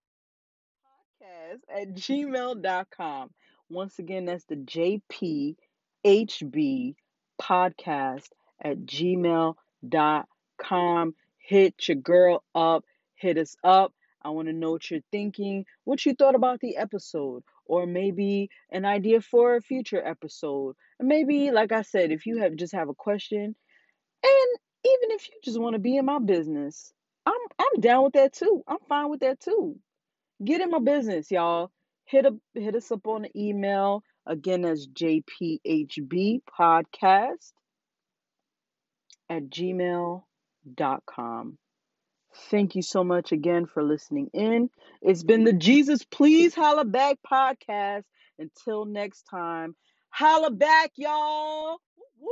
podcast 0.83 1.61
at 1.69 1.95
gmail.com. 1.95 3.31
Once 3.69 3.99
again, 3.99 4.25
that's 4.25 4.45
the 4.45 4.57
JPHB 6.05 6.95
podcast 7.41 8.29
at 8.63 8.79
gmail.com. 8.81 9.55
Hit 11.39 11.89
your 11.89 11.97
girl 11.97 12.45
up, 12.55 12.85
hit 13.15 13.39
us 13.39 13.57
up. 13.65 13.93
I 14.23 14.31
want 14.31 14.49
to 14.49 14.53
know 14.53 14.73
what 14.73 14.91
you're 14.91 15.01
thinking, 15.11 15.65
what 15.85 16.05
you 16.05 16.15
thought 16.15 16.35
about 16.35 16.61
the 16.61 16.77
episode, 16.77 17.43
or 17.65 17.87
maybe 17.87 18.51
an 18.71 18.85
idea 18.85 19.23
for 19.23 19.57
a 19.57 19.63
future 19.63 20.07
episode. 20.07 20.77
And 20.99 21.09
maybe, 21.09 21.51
like 21.51 21.73
I 21.73 21.83
said, 21.83 22.13
if 22.13 22.27
you 22.27 22.39
have 22.39 22.55
just 22.57 22.75
have 22.75 22.91
a 22.91 22.95
question, 22.95 23.55
and 24.23 24.59
even 24.85 25.11
if 25.13 25.29
you 25.29 25.35
just 25.43 25.59
want 25.59 25.75
to 25.75 25.79
be 25.79 25.97
in 25.97 26.05
my 26.05 26.19
business, 26.19 26.93
I'm 27.25 27.41
I'm 27.59 27.81
down 27.81 28.05
with 28.05 28.13
that 28.15 28.33
too. 28.35 28.63
I'm 28.69 28.79
fine 28.89 29.11
with 29.11 29.21
that 29.21 29.41
too. 29.41 29.79
Get 30.45 30.61
in 30.61 30.71
my 30.71 30.81
business, 30.81 31.31
y'all. 31.31 31.71
Hit 32.05 32.27
up 32.27 32.35
hit 32.55 32.75
us 32.75 32.91
up 32.91 33.07
on 33.07 33.23
the 33.23 33.31
email. 33.35 34.03
Again, 34.31 34.63
that's 34.63 34.87
JPHB 34.87 36.43
podcast 36.59 37.53
at 39.29 39.51
gmail.com. 39.51 41.59
Thank 42.49 42.77
you 42.77 42.83
so 42.83 43.03
much 43.03 43.33
again 43.33 43.67
for 43.67 43.83
listening 43.83 44.31
in. 44.33 44.71
It's 45.03 45.25
been 45.25 45.43
the 45.43 45.53
Jesus 45.53 46.05
Please 46.05 46.55
Holla 46.55 46.85
Back 46.85 47.17
podcast. 47.29 48.05
Until 48.39 48.85
next 48.85 49.25
time, 49.25 49.75
holla 50.11 50.53
back, 50.53 50.93
y'all. 50.95 51.79
Woo! 52.21 52.31